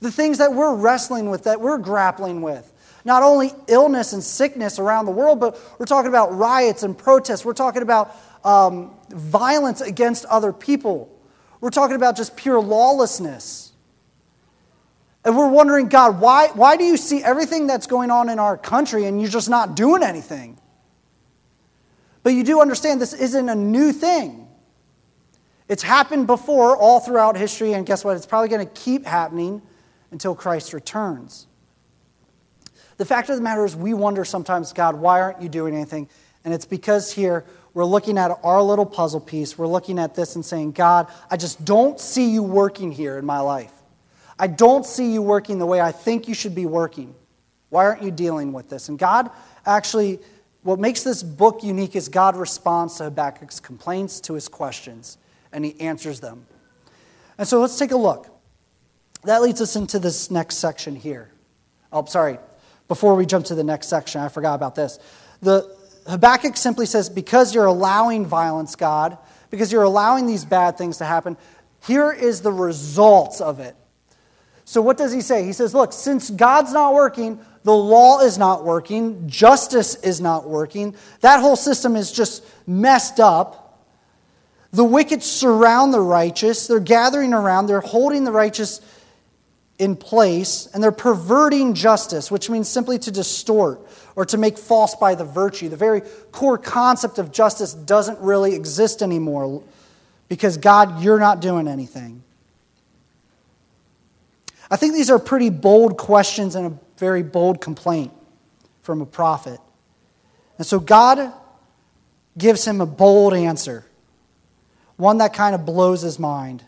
[0.00, 2.72] the things that we're wrestling with, that we're grappling with.
[3.04, 7.44] Not only illness and sickness around the world, but we're talking about riots and protests.
[7.44, 11.08] We're talking about um, violence against other people.
[11.60, 13.65] We're talking about just pure lawlessness.
[15.26, 18.56] And we're wondering, God, why, why do you see everything that's going on in our
[18.56, 20.56] country and you're just not doing anything?
[22.22, 24.46] But you do understand this isn't a new thing.
[25.68, 28.16] It's happened before all throughout history, and guess what?
[28.16, 29.62] It's probably going to keep happening
[30.12, 31.48] until Christ returns.
[32.96, 36.08] The fact of the matter is, we wonder sometimes, God, why aren't you doing anything?
[36.44, 39.58] And it's because here we're looking at our little puzzle piece.
[39.58, 43.26] We're looking at this and saying, God, I just don't see you working here in
[43.26, 43.72] my life.
[44.38, 47.14] I don't see you working the way I think you should be working.
[47.70, 48.88] Why aren't you dealing with this?
[48.88, 49.30] And God
[49.64, 50.20] actually,
[50.62, 55.18] what makes this book unique is God responds to Habakkuk's complaints, to his questions,
[55.52, 56.46] and he answers them.
[57.38, 58.28] And so let's take a look.
[59.24, 61.30] That leads us into this next section here.
[61.92, 62.38] Oh, sorry.
[62.88, 64.98] Before we jump to the next section, I forgot about this.
[65.40, 65.74] The
[66.08, 69.18] Habakkuk simply says, Because you're allowing violence, God,
[69.50, 71.36] because you're allowing these bad things to happen,
[71.84, 73.74] here is the results of it.
[74.68, 75.44] So, what does he say?
[75.44, 80.48] He says, Look, since God's not working, the law is not working, justice is not
[80.48, 83.80] working, that whole system is just messed up.
[84.72, 88.80] The wicked surround the righteous, they're gathering around, they're holding the righteous
[89.78, 93.86] in place, and they're perverting justice, which means simply to distort
[94.16, 95.68] or to make false by the virtue.
[95.68, 96.02] The very
[96.32, 99.62] core concept of justice doesn't really exist anymore
[100.28, 102.24] because, God, you're not doing anything.
[104.70, 108.12] I think these are pretty bold questions and a very bold complaint
[108.82, 109.60] from a prophet.
[110.58, 111.32] And so God
[112.36, 113.84] gives him a bold answer,
[114.96, 116.64] one that kind of blows his mind,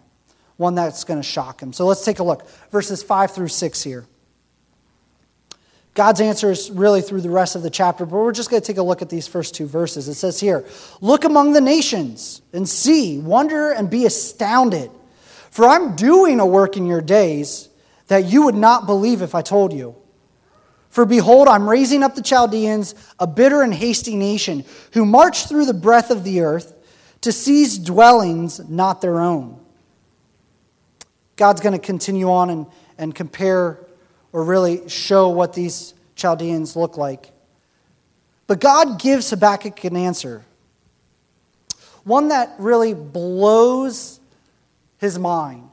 [0.57, 1.73] one that's going to shock him.
[1.73, 2.49] So let's take a look.
[2.71, 4.07] Verses 5 through 6 here.
[5.95, 8.67] God's answer is really through the rest of the chapter, but we're just going to
[8.67, 10.07] take a look at these first two verses.
[10.07, 10.65] It says here
[11.01, 14.93] Look among the nations and see, wonder and be astounded.
[15.51, 17.68] For I'm doing a work in your days
[18.09, 19.95] that you would not believe if I told you.
[20.91, 25.67] For behold, I'm raising up the Chaldeans, a bitter and hasty nation, who march through
[25.67, 26.75] the breadth of the earth
[27.21, 29.61] to seize dwellings not their own.
[31.37, 33.79] God's going to continue on and, and compare
[34.33, 37.31] or really show what these Chaldeans look like.
[38.47, 40.45] But God gives Habakkuk an answer,
[42.05, 44.21] one that really blows
[44.97, 45.68] his mind.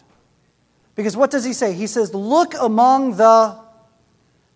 [0.96, 1.74] Because what does he say?
[1.74, 3.58] He says, Look among the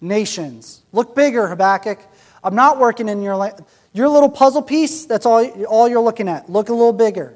[0.01, 0.81] nations.
[0.91, 1.99] Look bigger, Habakkuk.
[2.43, 3.53] I'm not working in your
[3.91, 5.05] your little puzzle piece.
[5.05, 6.49] That's all, all you're looking at.
[6.49, 7.33] Look a little bigger,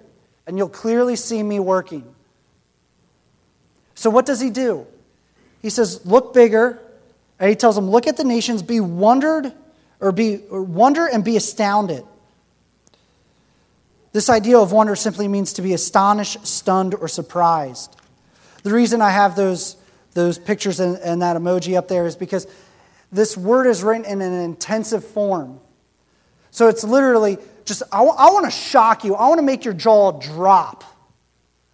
[0.48, 2.04] and you'll clearly see me working.
[3.96, 4.86] So what does he do?
[5.62, 6.80] He says, "Look bigger,"
[7.40, 8.62] and he tells them, "Look at the nations.
[8.62, 9.52] Be wondered,
[10.00, 12.06] or be or wonder and be astounded."
[14.14, 17.96] This idea of wonder simply means to be astonished, stunned, or surprised.
[18.64, 19.78] The reason I have those
[20.14, 22.48] those pictures and, and that emoji up there is because
[23.12, 25.60] this word is written in an intensive form.
[26.52, 29.16] So it's literally just, I, w- I want to shock you.
[29.16, 30.84] I want to make your jaw drop.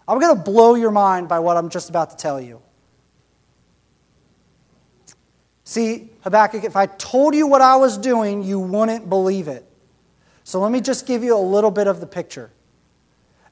[0.07, 2.61] I'm going to blow your mind by what I'm just about to tell you.
[5.63, 9.65] See, Habakkuk, if I told you what I was doing, you wouldn't believe it.
[10.43, 12.51] So let me just give you a little bit of the picture.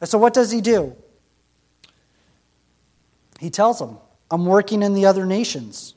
[0.02, 0.96] And so, what does he do?
[3.40, 3.98] He tells them,
[4.30, 5.94] I'm working in the other nations.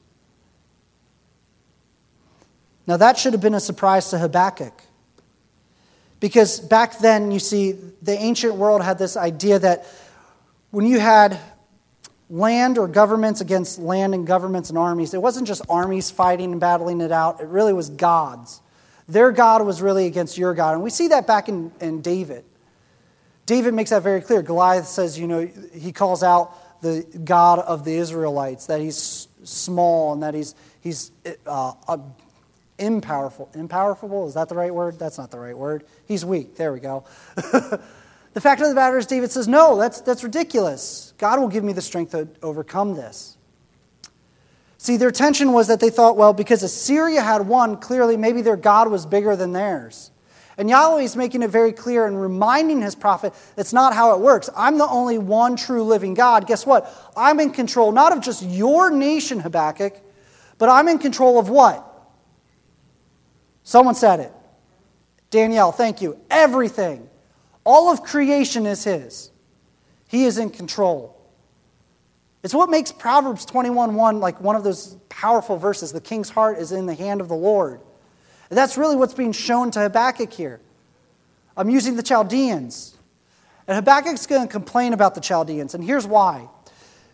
[2.87, 4.83] Now, that should have been a surprise to Habakkuk.
[6.19, 7.73] Because back then, you see,
[8.03, 9.87] the ancient world had this idea that
[10.71, 11.39] when you had
[12.29, 16.61] land or governments against land and governments and armies, it wasn't just armies fighting and
[16.61, 18.61] battling it out, it really was gods.
[19.09, 20.75] Their God was really against your God.
[20.75, 22.45] And we see that back in, in David.
[23.47, 24.43] David makes that very clear.
[24.43, 30.13] Goliath says, you know, he calls out the God of the Israelites, that he's small
[30.13, 31.13] and that he's, he's
[31.47, 31.99] uh, uh,
[32.79, 33.51] impowerful.
[33.55, 34.99] Impowerful, is that the right word?
[34.99, 35.85] That's not the right word.
[36.07, 36.57] He's weak.
[36.57, 37.05] There we go.
[37.37, 41.15] the fact of the matter is, David says, no, that's, that's ridiculous.
[41.19, 43.37] God will give me the strength to overcome this.
[44.79, 48.57] See, their tension was that they thought, well, because Assyria had won, clearly maybe their
[48.57, 50.11] God was bigger than theirs.
[50.61, 54.21] And Yahweh is making it very clear and reminding his prophet that's not how it
[54.21, 54.51] works.
[54.55, 56.47] I'm the only one true living God.
[56.47, 56.95] Guess what?
[57.17, 59.95] I'm in control not of just your nation, Habakkuk,
[60.59, 61.83] but I'm in control of what?
[63.63, 64.35] Someone said it.
[65.31, 66.19] Danielle, thank you.
[66.31, 67.09] Everything.
[67.65, 69.31] All of creation is his.
[70.09, 71.19] He is in control.
[72.43, 75.91] It's what makes Proverbs 21:1 like one of those powerful verses.
[75.91, 77.81] The king's heart is in the hand of the Lord.
[78.51, 80.61] And that's really what's being shown to Habakkuk here.
[81.57, 82.97] I'm using the Chaldeans.
[83.69, 85.75] And Habakkuk's going to complain about the Chaldeans.
[85.75, 86.49] And here's why.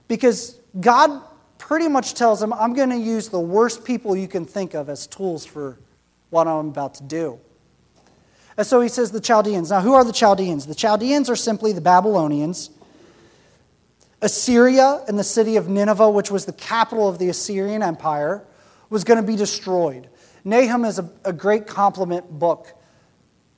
[0.09, 1.23] Because God
[1.59, 4.89] pretty much tells him, I'm going to use the worst people you can think of
[4.89, 5.79] as tools for
[6.31, 7.39] what I'm about to do.
[8.57, 9.71] And so he says the Chaldeans.
[9.71, 10.67] Now, who are the Chaldeans?
[10.67, 12.71] The Chaldeans are simply the Babylonians.
[14.23, 18.43] Assyria and the city of Nineveh, which was the capital of the Assyrian Empire,
[18.89, 20.09] was going to be destroyed.
[20.47, 22.73] Nahum is a, a great complement book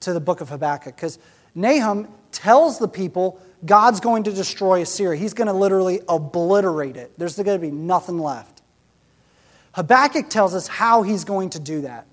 [0.00, 1.18] to the book of Habakkuk because
[1.54, 5.20] Nahum tells the people God's going to destroy Assyria.
[5.20, 7.12] He's going to literally obliterate it.
[7.18, 8.62] There's going to be nothing left.
[9.72, 12.06] Habakkuk tells us how he's going to do that.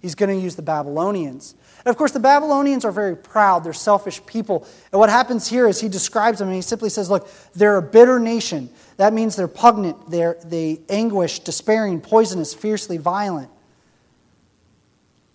[0.00, 1.54] He's going to use the Babylonians.
[1.84, 3.62] And of course, the Babylonians are very proud.
[3.62, 4.66] They're selfish people.
[4.90, 7.82] And what happens here is he describes them and he simply says, Look, they're a
[7.82, 8.70] bitter nation.
[8.96, 13.50] That means they're pugnant, they're they anguish, despairing, poisonous, fiercely violent.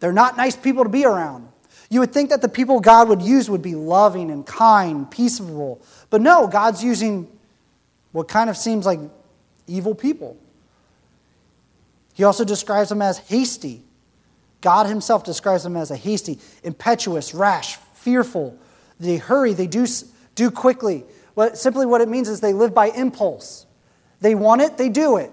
[0.04, 1.48] They're not nice people to be around.
[1.90, 5.82] You would think that the people God would use would be loving and kind, peaceable.
[6.10, 7.30] But no, God's using
[8.12, 9.00] what kind of seems like
[9.66, 10.36] evil people.
[12.16, 13.82] He also describes them as hasty.
[14.60, 18.60] God himself describes them as a hasty, impetuous, rash, fearful.
[19.00, 19.88] They hurry, they do,
[20.36, 21.06] do quickly.
[21.34, 23.66] What, simply what it means is they live by impulse.
[24.20, 25.32] They want it, they do it.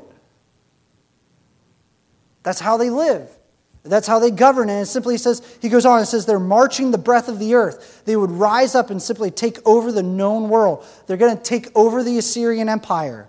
[2.45, 3.37] That's how they live.
[3.83, 4.69] That's how they govern.
[4.69, 7.55] And it simply says, he goes on and says, they're marching the breath of the
[7.55, 8.03] earth.
[8.05, 10.85] They would rise up and simply take over the known world.
[11.07, 13.29] They're going to take over the Assyrian Empire.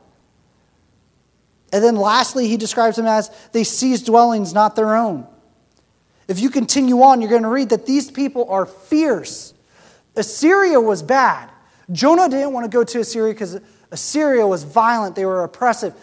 [1.71, 5.25] And then lastly, he describes them as they seize dwellings not their own.
[6.27, 9.53] If you continue on, you're going to read that these people are fierce.
[10.17, 11.49] Assyria was bad.
[11.91, 15.93] Jonah didn't want to go to Assyria because Assyria was violent, they were oppressive.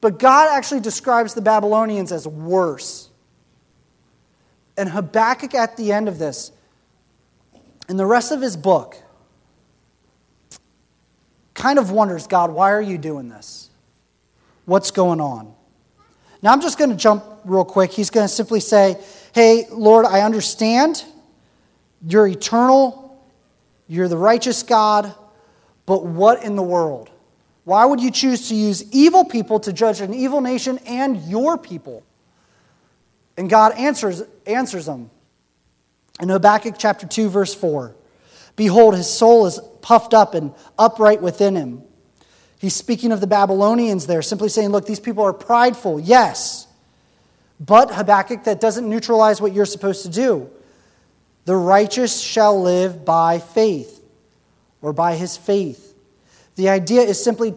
[0.00, 3.08] But God actually describes the Babylonians as worse.
[4.76, 6.52] And Habakkuk, at the end of this,
[7.88, 8.96] in the rest of his book,
[11.54, 13.70] kind of wonders God, why are you doing this?
[14.64, 15.54] What's going on?
[16.42, 17.92] Now, I'm just going to jump real quick.
[17.92, 18.96] He's going to simply say,
[19.32, 21.04] Hey, Lord, I understand.
[22.06, 23.22] You're eternal.
[23.86, 25.14] You're the righteous God.
[25.86, 27.10] But what in the world?
[27.64, 31.56] Why would you choose to use evil people to judge an evil nation and your
[31.56, 32.02] people?
[33.36, 35.10] And God answers, answers them.
[36.20, 37.94] In Habakkuk chapter 2, verse 4
[38.56, 41.82] Behold, his soul is puffed up and upright within him.
[42.58, 46.66] He's speaking of the Babylonians there, simply saying, Look, these people are prideful, yes.
[47.58, 50.50] But, Habakkuk, that doesn't neutralize what you're supposed to do.
[51.44, 54.04] The righteous shall live by faith,
[54.80, 55.94] or by his faith.
[56.54, 57.52] The idea is simply,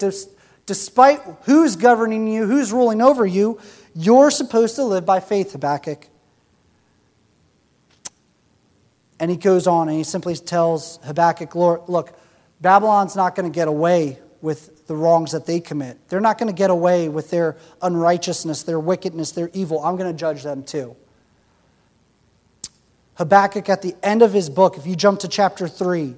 [0.65, 3.59] despite who's governing you, who's ruling over you,
[3.96, 6.08] you're supposed to live by faith, Habakkuk.
[9.20, 12.20] And he goes on and he simply tells Habakkuk, look,
[12.60, 15.98] Babylon's not going to get away with the wrongs that they commit.
[16.10, 19.84] They're not going to get away with their unrighteousness, their wickedness, their evil.
[19.84, 20.96] I'm going to judge them too.
[23.16, 26.16] Habakkuk, at the end of his book, if you jump to chapter 3,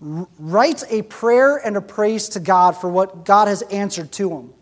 [0.00, 4.54] writes a prayer and a praise to God for what God has answered to him.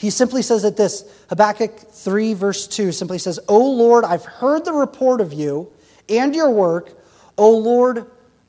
[0.00, 4.64] He simply says that this Habakkuk 3, verse 2 simply says, O Lord, I've heard
[4.64, 5.70] the report of you
[6.08, 6.98] and your work.
[7.36, 8.06] O Lord,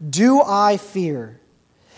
[0.10, 1.42] do I fear?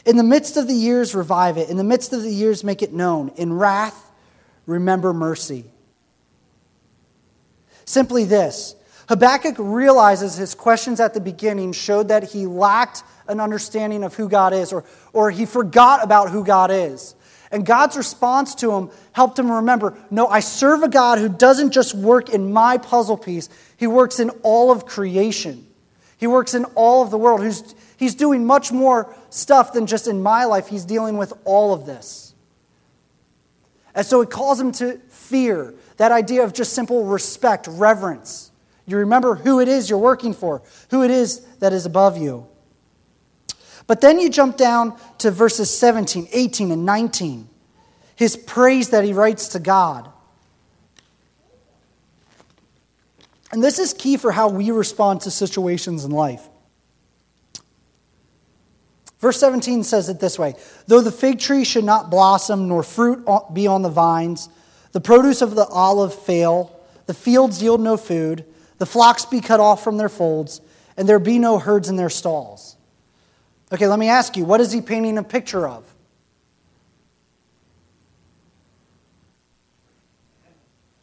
[0.08, 1.70] In the midst of the years, revive it.
[1.70, 3.30] In the midst of the years, make it known.
[3.36, 4.12] In wrath,
[4.66, 5.66] remember mercy.
[7.86, 8.74] Simply this
[9.08, 14.28] Habakkuk realizes his questions at the beginning showed that he lacked an understanding of who
[14.28, 14.84] God is, or,
[15.14, 17.14] or he forgot about who God is.
[17.54, 21.72] And God's response to him helped him remember no, I serve a God who doesn't
[21.72, 23.48] just work in my puzzle piece,
[23.78, 25.68] he works in all of creation.
[26.18, 27.44] He works in all of the world.
[27.44, 31.74] He's, he's doing much more stuff than just in my life, he's dealing with all
[31.74, 32.34] of this.
[33.94, 38.52] And so it calls him to fear that idea of just simple respect, reverence.
[38.88, 42.48] You remember who it is you're working for, who it is that is above you.
[43.88, 47.50] But then you jump down to verses 17, 18, and 19.
[48.16, 50.10] His praise that he writes to God.
[53.52, 56.48] And this is key for how we respond to situations in life.
[59.20, 60.56] Verse 17 says it this way
[60.88, 64.50] Though the fig tree should not blossom, nor fruit be on the vines,
[64.92, 68.44] the produce of the olive fail, the fields yield no food,
[68.80, 70.62] the flocks be cut off from their folds,
[70.98, 72.76] and there be no herds in their stalls.
[73.72, 75.84] Okay, let me ask you, what is he painting a picture of?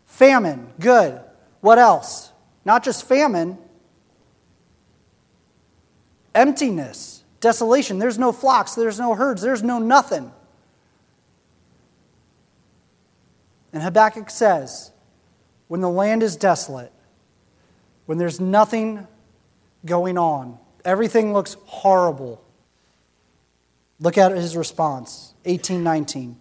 [0.06, 1.20] Famine, good.
[1.60, 2.30] What else?
[2.64, 3.58] Not just famine,
[6.34, 7.98] emptiness, desolation.
[7.98, 10.30] There's no flocks, there's no herds, there's no nothing.
[13.72, 14.90] And Habakkuk says,
[15.68, 16.92] when the land is desolate,
[18.06, 19.06] when there's nothing
[19.86, 22.42] going on, everything looks horrible,
[24.00, 26.36] Look at his response, 1819.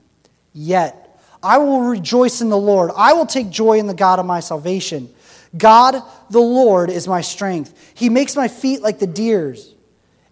[0.53, 2.91] Yet I will rejoice in the Lord.
[2.95, 5.14] I will take joy in the God of my salvation.
[5.57, 7.93] God, the Lord, is my strength.
[7.95, 9.74] He makes my feet like the deer's,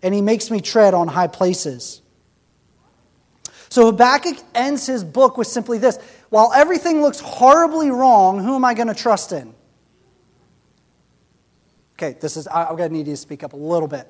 [0.02, 2.02] and he makes me tread on high places.
[3.70, 5.98] So Habakkuk ends his book with simply this
[6.30, 9.54] While everything looks horribly wrong, who am I going to trust in?
[11.96, 14.08] Okay, this is, I'm going to need you to speak up a little bit.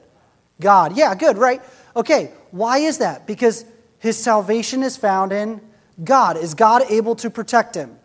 [0.59, 0.97] God.
[0.97, 1.61] Yeah, good, right?
[1.97, 3.25] Okay, why is that?
[3.25, 3.65] Because
[3.97, 5.59] his salvation is found in
[6.03, 6.37] God.
[6.37, 7.97] Is God able to protect him?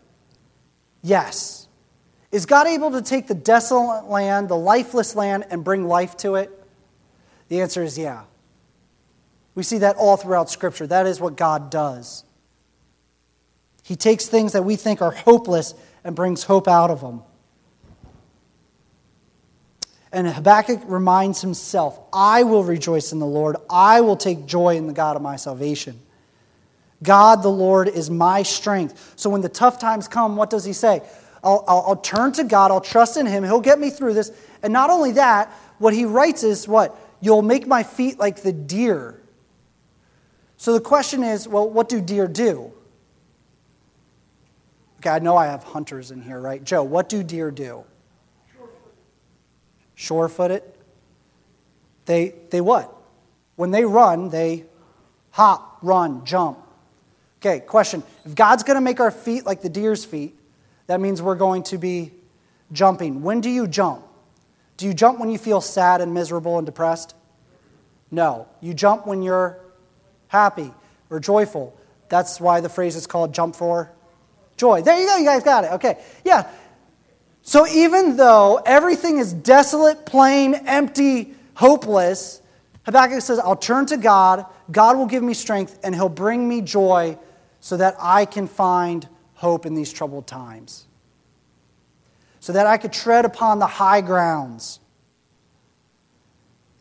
[1.03, 1.67] Yes.
[2.31, 6.35] Is God able to take the desolate land, the lifeless land, and bring life to
[6.35, 6.49] it?
[7.49, 8.23] The answer is yeah.
[9.53, 10.87] We see that all throughout Scripture.
[10.87, 12.23] That is what God does.
[13.83, 17.21] He takes things that we think are hopeless and brings hope out of them.
[20.13, 23.55] And Habakkuk reminds himself, I will rejoice in the Lord.
[23.67, 25.99] I will take joy in the God of my salvation.
[27.01, 29.13] God, the Lord, is my strength.
[29.15, 31.01] So when the tough times come, what does he say?
[31.43, 32.69] I'll, I'll, I'll turn to God.
[32.69, 33.43] I'll trust in him.
[33.43, 34.31] He'll get me through this.
[34.61, 36.95] And not only that, what he writes is what?
[37.19, 39.19] You'll make my feet like the deer.
[40.57, 42.71] So the question is well, what do deer do?
[44.99, 46.63] Okay, I know I have hunters in here, right?
[46.63, 47.83] Joe, what do deer do?
[49.95, 50.63] Sure footed.
[52.05, 52.93] They, they what?
[53.55, 54.65] When they run, they
[55.31, 56.59] hop, run, jump.
[57.39, 58.03] Okay, question.
[58.25, 60.35] If God's going to make our feet like the deer's feet,
[60.87, 62.11] that means we're going to be
[62.71, 63.21] jumping.
[63.21, 64.05] When do you jump?
[64.77, 67.15] Do you jump when you feel sad and miserable and depressed?
[68.11, 68.47] No.
[68.61, 69.59] You jump when you're
[70.27, 70.71] happy
[71.09, 71.77] or joyful.
[72.09, 73.91] That's why the phrase is called jump for
[74.57, 74.81] joy.
[74.81, 75.71] There you go, you guys got it.
[75.73, 76.01] Okay.
[76.23, 76.49] Yeah.
[77.43, 82.41] So even though everything is desolate, plain, empty, hopeless,
[82.85, 84.45] Habakkuk says, I'll turn to God.
[84.71, 87.17] God will give me strength, and He'll bring me joy
[87.59, 90.85] so that I can find hope in these troubled times.
[92.39, 94.79] So that I could tread upon the high grounds.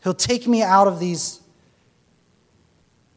[0.02, 1.40] He'll take me out of these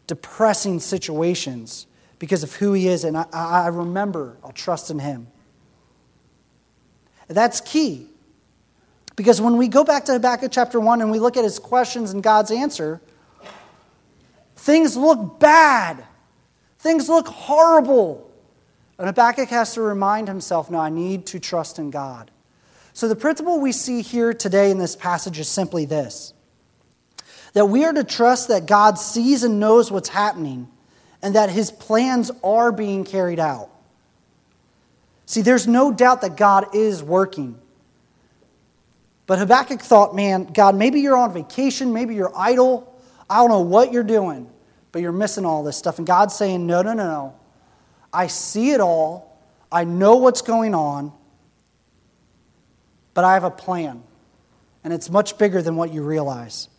[0.07, 1.85] depressing situations
[2.17, 5.27] because of who He is, and I, I remember I'll trust in Him.
[7.27, 8.07] That's key.
[9.15, 12.11] Because when we go back to Habakkuk chapter 1 and we look at his questions
[12.11, 13.01] and God's answer,
[14.57, 16.03] things look bad.
[16.79, 18.29] Things look horrible.
[18.97, 22.31] And Habakkuk has to remind himself no, I need to trust in God.
[22.93, 26.33] So the principle we see here today in this passage is simply this
[27.53, 30.67] that we are to trust that God sees and knows what's happening
[31.21, 33.69] and that his plans are being carried out.
[35.25, 37.59] See, there's no doubt that God is working.
[39.27, 42.95] But Habakkuk thought, man, God, maybe you're on vacation, maybe you're idle.
[43.29, 44.49] I don't know what you're doing,
[44.91, 45.97] but you're missing all this stuff.
[45.97, 47.35] And God's saying, no, no, no, no.
[48.13, 49.41] I see it all.
[49.71, 51.11] I know what's going on,
[53.13, 54.03] but I have a plan.
[54.83, 56.69] And it's much bigger than what you realize.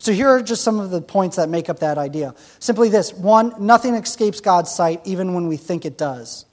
[0.00, 2.34] So here are just some of the points that make up that idea.
[2.58, 6.46] Simply this one, nothing escapes God's sight, even when we think it does.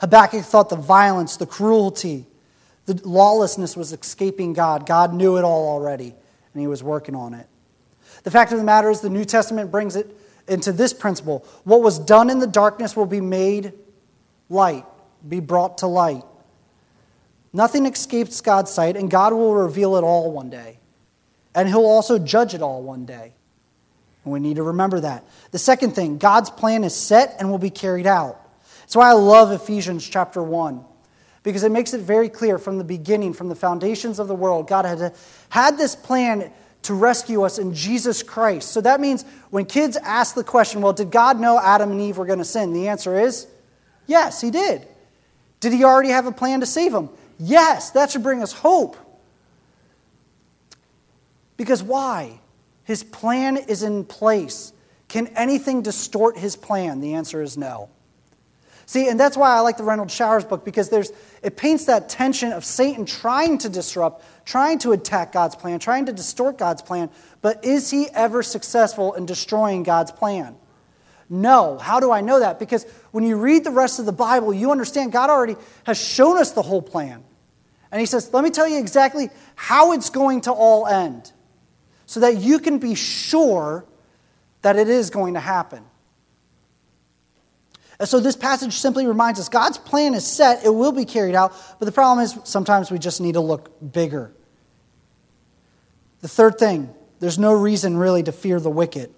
[0.00, 2.26] Habakkuk thought the violence, the cruelty,
[2.86, 4.86] the lawlessness was escaping God.
[4.86, 6.14] God knew it all already,
[6.52, 7.46] and he was working on it.
[8.22, 10.16] The fact of the matter is, the New Testament brings it
[10.48, 13.72] into this principle what was done in the darkness will be made
[14.48, 14.84] light,
[15.28, 16.24] be brought to light.
[17.52, 20.78] Nothing escapes God's sight, and God will reveal it all one day.
[21.54, 23.32] And He'll also judge it all one day.
[24.24, 25.24] And we need to remember that.
[25.50, 28.40] The second thing, God's plan is set and will be carried out.
[28.90, 30.84] That's why I love Ephesians chapter 1,
[31.44, 34.66] because it makes it very clear from the beginning, from the foundations of the world,
[34.66, 35.14] God had
[35.48, 36.50] had this plan
[36.82, 38.72] to rescue us in Jesus Christ.
[38.72, 42.18] So that means when kids ask the question, well, did God know Adam and Eve
[42.18, 42.72] were going to sin?
[42.72, 43.46] The answer is
[44.08, 44.88] yes, He did.
[45.60, 47.10] Did He already have a plan to save them?
[47.38, 48.96] Yes, that should bring us hope.
[51.56, 52.40] Because why?
[52.82, 54.72] His plan is in place.
[55.06, 56.98] Can anything distort His plan?
[57.00, 57.88] The answer is no.
[58.90, 61.12] See, and that's why I like the Renald Showers book because there's,
[61.44, 66.06] it paints that tension of Satan trying to disrupt, trying to attack God's plan, trying
[66.06, 67.08] to distort God's plan.
[67.40, 70.56] But is he ever successful in destroying God's plan?
[71.28, 71.78] No.
[71.78, 72.58] How do I know that?
[72.58, 76.36] Because when you read the rest of the Bible, you understand God already has shown
[76.36, 77.22] us the whole plan.
[77.92, 81.30] And he says, let me tell you exactly how it's going to all end
[82.06, 83.84] so that you can be sure
[84.62, 85.84] that it is going to happen.
[88.00, 91.34] And so this passage simply reminds us God's plan is set, it will be carried
[91.34, 94.32] out, but the problem is sometimes we just need to look bigger.
[96.22, 99.14] The third thing, there's no reason really to fear the wicked.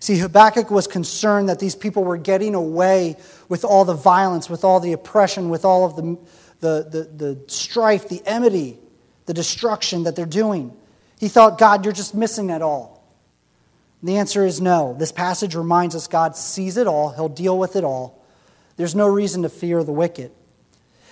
[0.00, 3.16] See, Habakkuk was concerned that these people were getting away
[3.48, 6.18] with all the violence, with all the oppression, with all of the,
[6.60, 8.76] the, the, the strife, the enmity,
[9.26, 10.76] the destruction that they're doing.
[11.20, 12.93] He thought, God, you're just missing it all.
[14.04, 14.94] The answer is no.
[14.98, 18.22] This passage reminds us God sees it all, He'll deal with it all.
[18.76, 20.30] There's no reason to fear the wicked.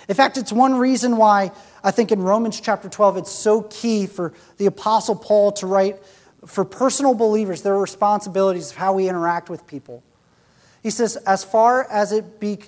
[0.09, 4.07] In fact, it's one reason why I think in Romans chapter 12 it's so key
[4.07, 6.05] for the Apostle Paul to write
[6.45, 10.03] for personal believers their responsibilities of how we interact with people.
[10.83, 12.59] He says, as far as it be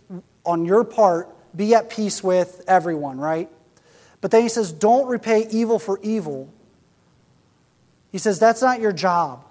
[0.46, 3.50] on your part, be at peace with everyone, right?
[4.22, 6.48] But then he says, don't repay evil for evil.
[8.10, 9.44] He says, that's not your job.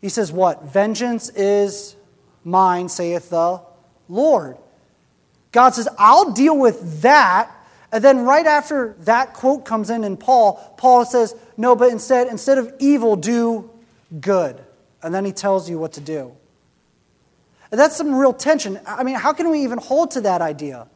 [0.00, 0.64] He says, What?
[0.64, 1.96] Vengeance is
[2.44, 3.60] mine, saith the
[4.08, 4.56] Lord.
[5.52, 7.50] God says, I'll deal with that.
[7.90, 12.28] And then right after that quote comes in in Paul, Paul says, No, but instead,
[12.28, 13.70] instead of evil, do
[14.20, 14.62] good.
[15.02, 16.32] And then he tells you what to do.
[17.70, 18.80] And that's some real tension.
[18.86, 20.86] I mean, how can we even hold to that idea?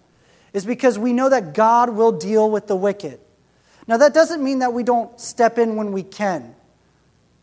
[0.52, 3.20] Is because we know that God will deal with the wicked.
[3.86, 6.54] Now, that doesn't mean that we don't step in when we can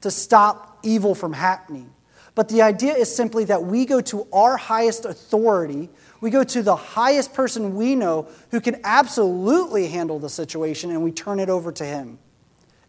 [0.02, 1.94] to stop evil from happening.
[2.36, 5.90] But the idea is simply that we go to our highest authority,
[6.22, 11.04] we go to the highest person we know who can absolutely handle the situation, and
[11.04, 12.18] we turn it over to him,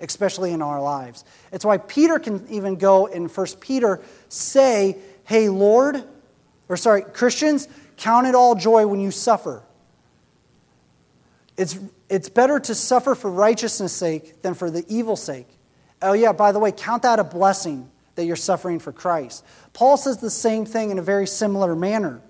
[0.00, 1.24] especially in our lives.
[1.52, 6.04] It's why Peter can even go in 1 Peter say, Hey, Lord,
[6.68, 9.62] or sorry, Christians, count it all joy when you suffer.
[11.56, 15.48] It's, it's better to suffer for righteousness' sake than for the evil sake.
[16.02, 19.44] Oh, yeah, by the way, count that a blessing that you're suffering for Christ.
[19.72, 22.20] Paul says the same thing in a very similar manner.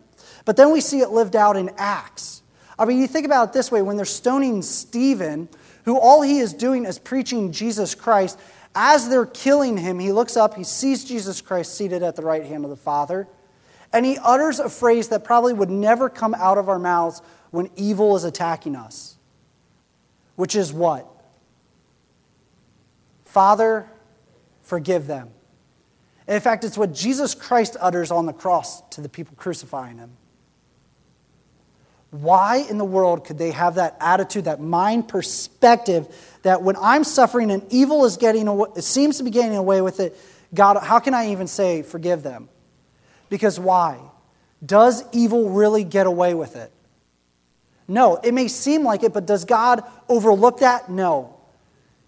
[0.45, 2.43] But then we see it lived out in Acts.
[2.79, 5.49] I mean, you think about it this way when they're stoning Stephen,
[5.85, 8.39] who all he is doing is preaching Jesus Christ,
[8.75, 12.45] as they're killing him, he looks up, he sees Jesus Christ seated at the right
[12.45, 13.27] hand of the Father,
[13.93, 17.69] and he utters a phrase that probably would never come out of our mouths when
[17.77, 19.17] evil is attacking us,
[20.37, 21.09] which is what?
[23.31, 23.87] Father,
[24.63, 25.31] forgive them.
[26.27, 30.11] In fact, it's what Jesus Christ utters on the cross to the people crucifying him.
[32.11, 36.09] Why in the world could they have that attitude, that mind perspective
[36.43, 39.81] that when I'm suffering and evil is getting away, it seems to be getting away
[39.81, 40.19] with it,
[40.53, 42.49] God, how can I even say forgive them?
[43.29, 44.01] Because why?
[44.65, 46.73] Does evil really get away with it?
[47.87, 50.91] No, it may seem like it, but does God overlook that?
[50.91, 51.40] No.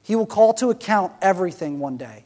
[0.03, 2.25] He will call to account everything one day.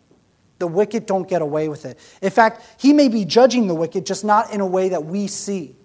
[0.58, 1.98] The wicked don't get away with it.
[2.22, 5.26] In fact, he may be judging the wicked, just not in a way that we
[5.26, 5.76] see.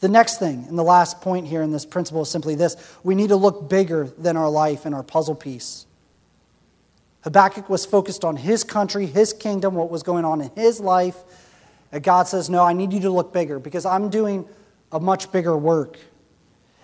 [0.00, 3.14] The next thing, and the last point here in this principle is simply this we
[3.14, 5.86] need to look bigger than our life and our puzzle piece.
[7.22, 11.16] Habakkuk was focused on his country, his kingdom, what was going on in his life.
[11.90, 14.46] And God says, No, I need you to look bigger because I'm doing
[14.92, 15.98] a much bigger work.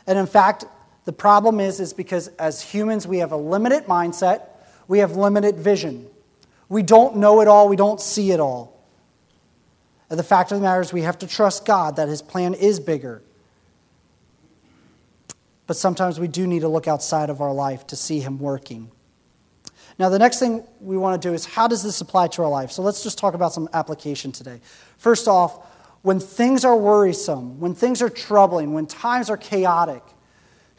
[0.07, 0.65] And in fact,
[1.05, 4.49] the problem is, is because as humans, we have a limited mindset,
[4.87, 6.07] we have limited vision.
[6.69, 8.81] We don't know it all, we don't see it all.
[10.09, 12.55] And the fact of the matter is, we have to trust God that His plan
[12.55, 13.23] is bigger.
[15.67, 18.91] But sometimes we do need to look outside of our life to see Him working.
[19.99, 22.49] Now, the next thing we want to do is how does this apply to our
[22.49, 22.73] life?
[22.73, 24.61] So let's just talk about some application today.
[24.99, 25.67] First off,
[26.03, 30.03] when things are worrisome, when things are troubling, when times are chaotic,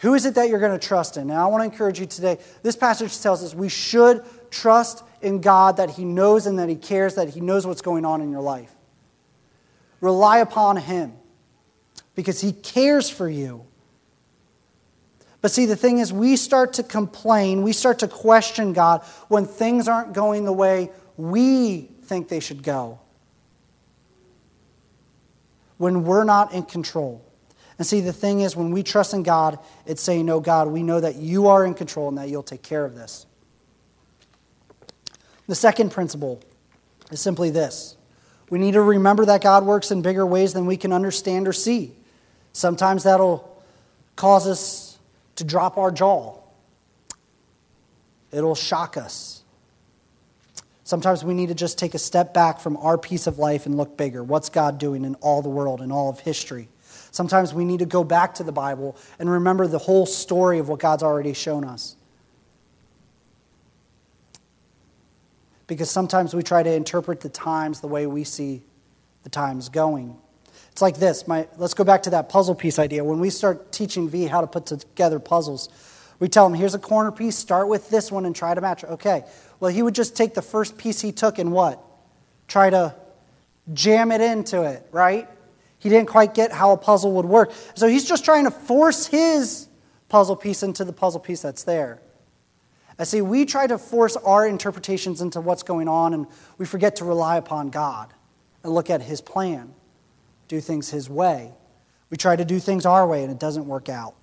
[0.03, 1.27] who is it that you're going to trust in?
[1.27, 2.37] Now, I want to encourage you today.
[2.61, 6.75] This passage tells us we should trust in God that He knows and that He
[6.75, 8.69] cares, that He knows what's going on in your life.
[10.01, 11.13] Rely upon Him
[12.15, 13.65] because He cares for you.
[15.39, 19.45] But see, the thing is, we start to complain, we start to question God when
[19.45, 22.99] things aren't going the way we think they should go.
[25.77, 27.23] When we're not in control.
[27.83, 30.83] And see, the thing is, when we trust in God, it's saying, No, God, we
[30.83, 33.25] know that you are in control and that you'll take care of this.
[35.49, 36.41] The second principle
[37.11, 37.97] is simply this
[38.49, 41.51] we need to remember that God works in bigger ways than we can understand or
[41.51, 41.91] see.
[42.53, 43.61] Sometimes that'll
[44.15, 44.97] cause us
[45.35, 46.37] to drop our jaw,
[48.31, 49.43] it'll shock us.
[50.85, 53.75] Sometimes we need to just take a step back from our piece of life and
[53.75, 54.23] look bigger.
[54.23, 56.69] What's God doing in all the world, in all of history?
[57.13, 60.67] Sometimes we need to go back to the Bible and remember the whole story of
[60.67, 61.95] what God's already shown us.
[65.67, 68.61] because sometimes we try to interpret the times the way we see
[69.23, 70.15] the times going.
[70.71, 71.27] It's like this.
[71.27, 73.03] My, let's go back to that puzzle piece idea.
[73.03, 75.69] When we start teaching V how to put together puzzles,
[76.19, 78.83] we tell him, here's a corner piece, start with this one and try to match
[78.83, 78.89] it.
[78.91, 79.23] Okay.
[79.59, 81.83] Well, he would just take the first piece he took and what?
[82.47, 82.95] Try to
[83.73, 85.27] jam it into it, right?
[85.83, 87.51] He didn't quite get how a puzzle would work.
[87.75, 89.67] So he's just trying to force his
[90.07, 91.99] puzzle piece into the puzzle piece that's there.
[92.97, 96.27] I see, we try to force our interpretations into what's going on, and
[96.57, 98.13] we forget to rely upon God
[98.63, 99.73] and look at His plan,
[100.47, 101.51] do things His way.
[102.09, 104.13] We try to do things our way, and it doesn't work out.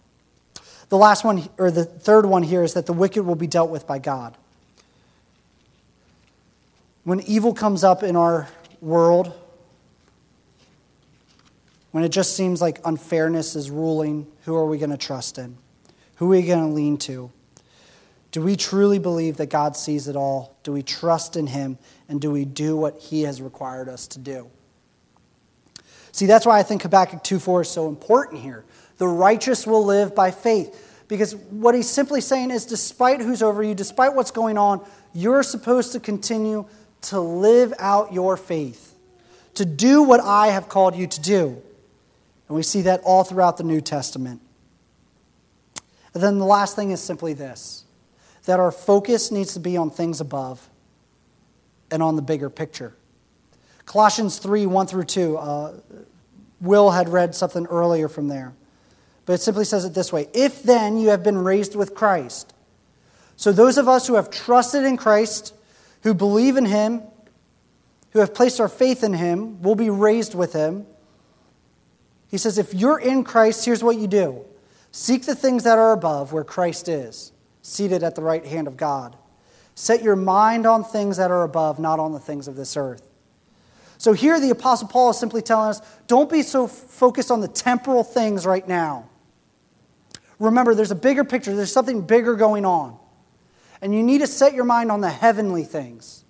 [0.88, 3.70] The last one, or the third one here, is that the wicked will be dealt
[3.70, 4.36] with by God.
[7.04, 8.48] When evil comes up in our
[8.80, 9.34] world,
[11.92, 15.56] when it just seems like unfairness is ruling, who are we going to trust in?
[16.16, 17.30] Who are we going to lean to?
[18.30, 20.56] Do we truly believe that God sees it all?
[20.62, 21.78] Do we trust in Him?
[22.08, 24.48] And do we do what He has required us to do?
[26.12, 28.64] See, that's why I think Habakkuk 2 4 is so important here.
[28.98, 30.86] The righteous will live by faith.
[31.08, 35.42] Because what he's simply saying is, despite who's over you, despite what's going on, you're
[35.42, 36.66] supposed to continue
[37.02, 38.94] to live out your faith,
[39.54, 41.60] to do what I have called you to do.
[42.50, 44.40] And we see that all throughout the New Testament.
[46.12, 47.84] And then the last thing is simply this
[48.46, 50.68] that our focus needs to be on things above
[51.92, 52.92] and on the bigger picture.
[53.86, 55.36] Colossians 3 1 through 2.
[55.38, 55.72] Uh,
[56.60, 58.52] Will had read something earlier from there.
[59.26, 62.52] But it simply says it this way If then you have been raised with Christ,
[63.36, 65.54] so those of us who have trusted in Christ,
[66.02, 67.02] who believe in Him,
[68.10, 70.86] who have placed our faith in him will be raised with him.
[72.30, 74.44] He says, If you're in Christ, here's what you do
[74.92, 78.76] seek the things that are above, where Christ is, seated at the right hand of
[78.76, 79.16] God.
[79.74, 83.06] Set your mind on things that are above, not on the things of this earth.
[83.98, 87.48] So here the Apostle Paul is simply telling us don't be so focused on the
[87.48, 89.08] temporal things right now.
[90.38, 92.98] Remember, there's a bigger picture, there's something bigger going on.
[93.82, 96.24] And you need to set your mind on the heavenly things.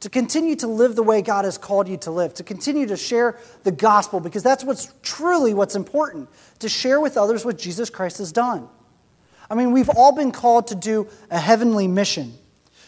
[0.00, 2.96] To continue to live the way God has called you to live, to continue to
[2.96, 6.28] share the gospel, because that's what's truly what's important,
[6.60, 8.68] to share with others what Jesus Christ has done.
[9.50, 12.32] I mean, we've all been called to do a heavenly mission,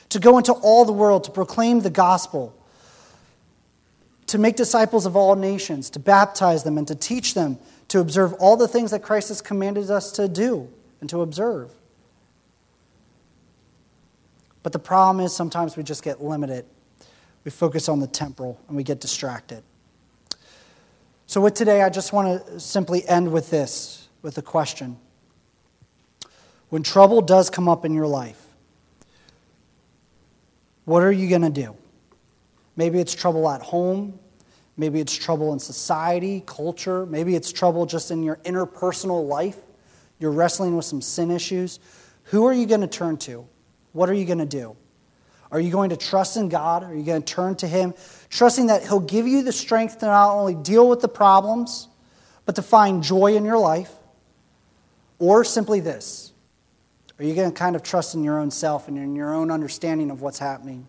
[0.09, 2.57] to go into all the world, to proclaim the gospel,
[4.29, 7.59] to make disciples of all nations, to baptize them, and to teach them
[7.89, 10.71] to observe all the things that Christ has commanded us to do
[11.03, 11.71] and to observe.
[14.63, 16.65] But the problem is sometimes we just get limited.
[17.45, 19.63] We focus on the temporal and we get distracted.
[21.27, 24.99] So, with today, I just want to simply end with this with a question.
[26.69, 28.41] When trouble does come up in your life,
[30.85, 31.77] what are you going to do?
[32.77, 34.19] Maybe it's trouble at home.
[34.77, 37.05] Maybe it's trouble in society, culture.
[37.07, 39.59] Maybe it's trouble just in your interpersonal life.
[40.19, 41.79] You're wrestling with some sin issues.
[42.25, 43.47] Who are you going to turn to?
[43.93, 44.77] What are you going to do?
[45.53, 46.83] Are you going to trust in God?
[46.83, 47.93] Are you going to turn to Him,
[48.31, 51.89] trusting that He'll give you the strength to not only deal with the problems,
[52.47, 53.93] but to find joy in your life?
[55.19, 56.33] Or simply this
[57.19, 59.51] Are you going to kind of trust in your own self and in your own
[59.51, 60.89] understanding of what's happening?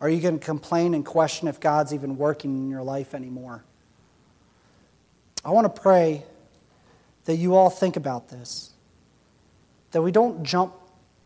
[0.00, 3.64] Are you going to complain and question if God's even working in your life anymore?
[5.44, 6.24] I want to pray
[7.24, 8.70] that you all think about this,
[9.90, 10.74] that we don't jump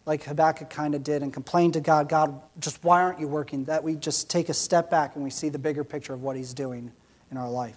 [0.06, 3.64] like Habakkuk kind of did and complain to God, God, just why aren't you working?
[3.64, 6.36] That we just take a step back and we see the bigger picture of what
[6.36, 6.92] He's doing
[7.30, 7.76] in our life.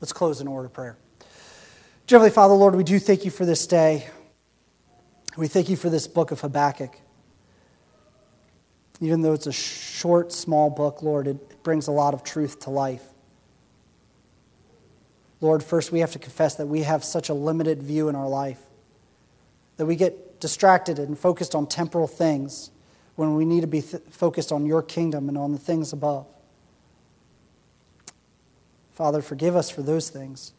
[0.00, 0.96] Let's close in order of prayer.
[2.08, 4.08] Dear Heavenly Father, Lord, we do thank you for this day.
[5.36, 6.98] We thank you for this book of Habakkuk.
[9.00, 12.70] Even though it's a short, small book, Lord, it brings a lot of truth to
[12.70, 13.02] life.
[15.40, 18.28] Lord, first we have to confess that we have such a limited view in our
[18.28, 18.60] life,
[19.76, 22.72] that we get distracted and focused on temporal things
[23.14, 26.26] when we need to be th- focused on your kingdom and on the things above.
[28.90, 30.52] Father, forgive us for those things.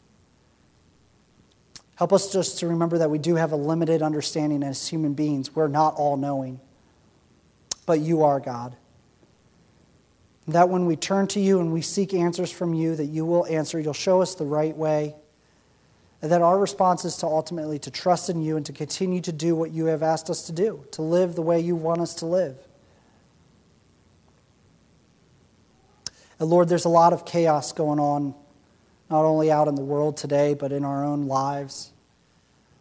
[1.96, 5.54] Help us just to remember that we do have a limited understanding as human beings.
[5.54, 6.60] We're not all knowing,
[7.84, 8.74] but you are God.
[10.48, 13.46] That when we turn to you and we seek answers from you, that you will
[13.46, 13.78] answer.
[13.78, 15.14] You'll show us the right way
[16.24, 19.30] and that our response is to ultimately to trust in you and to continue to
[19.30, 22.14] do what you have asked us to do, to live the way you want us
[22.14, 22.56] to live.
[26.38, 28.34] And Lord, there's a lot of chaos going on,
[29.10, 31.92] not only out in the world today, but in our own lives.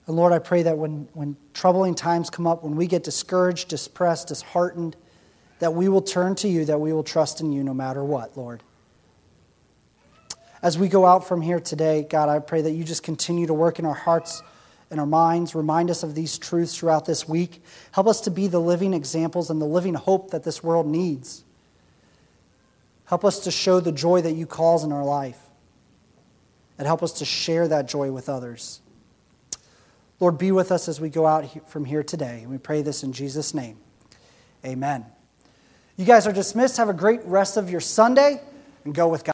[0.07, 3.67] And Lord, I pray that when, when troubling times come up, when we get discouraged,
[3.67, 4.95] depressed, disheartened,
[5.59, 8.37] that we will turn to you, that we will trust in you no matter what,
[8.37, 8.63] Lord.
[10.63, 13.53] As we go out from here today, God, I pray that you just continue to
[13.53, 14.41] work in our hearts
[14.89, 15.53] and our minds.
[15.53, 17.61] Remind us of these truths throughout this week.
[17.91, 21.43] Help us to be the living examples and the living hope that this world needs.
[23.03, 25.37] Help us to show the joy that you cause in our life.
[26.77, 28.79] And help us to share that joy with others.
[30.21, 32.39] Lord, be with us as we go out from here today.
[32.41, 33.75] And we pray this in Jesus' name.
[34.65, 35.05] Amen.
[35.97, 36.77] You guys are dismissed.
[36.77, 38.39] Have a great rest of your Sunday
[38.85, 39.31] and go with God.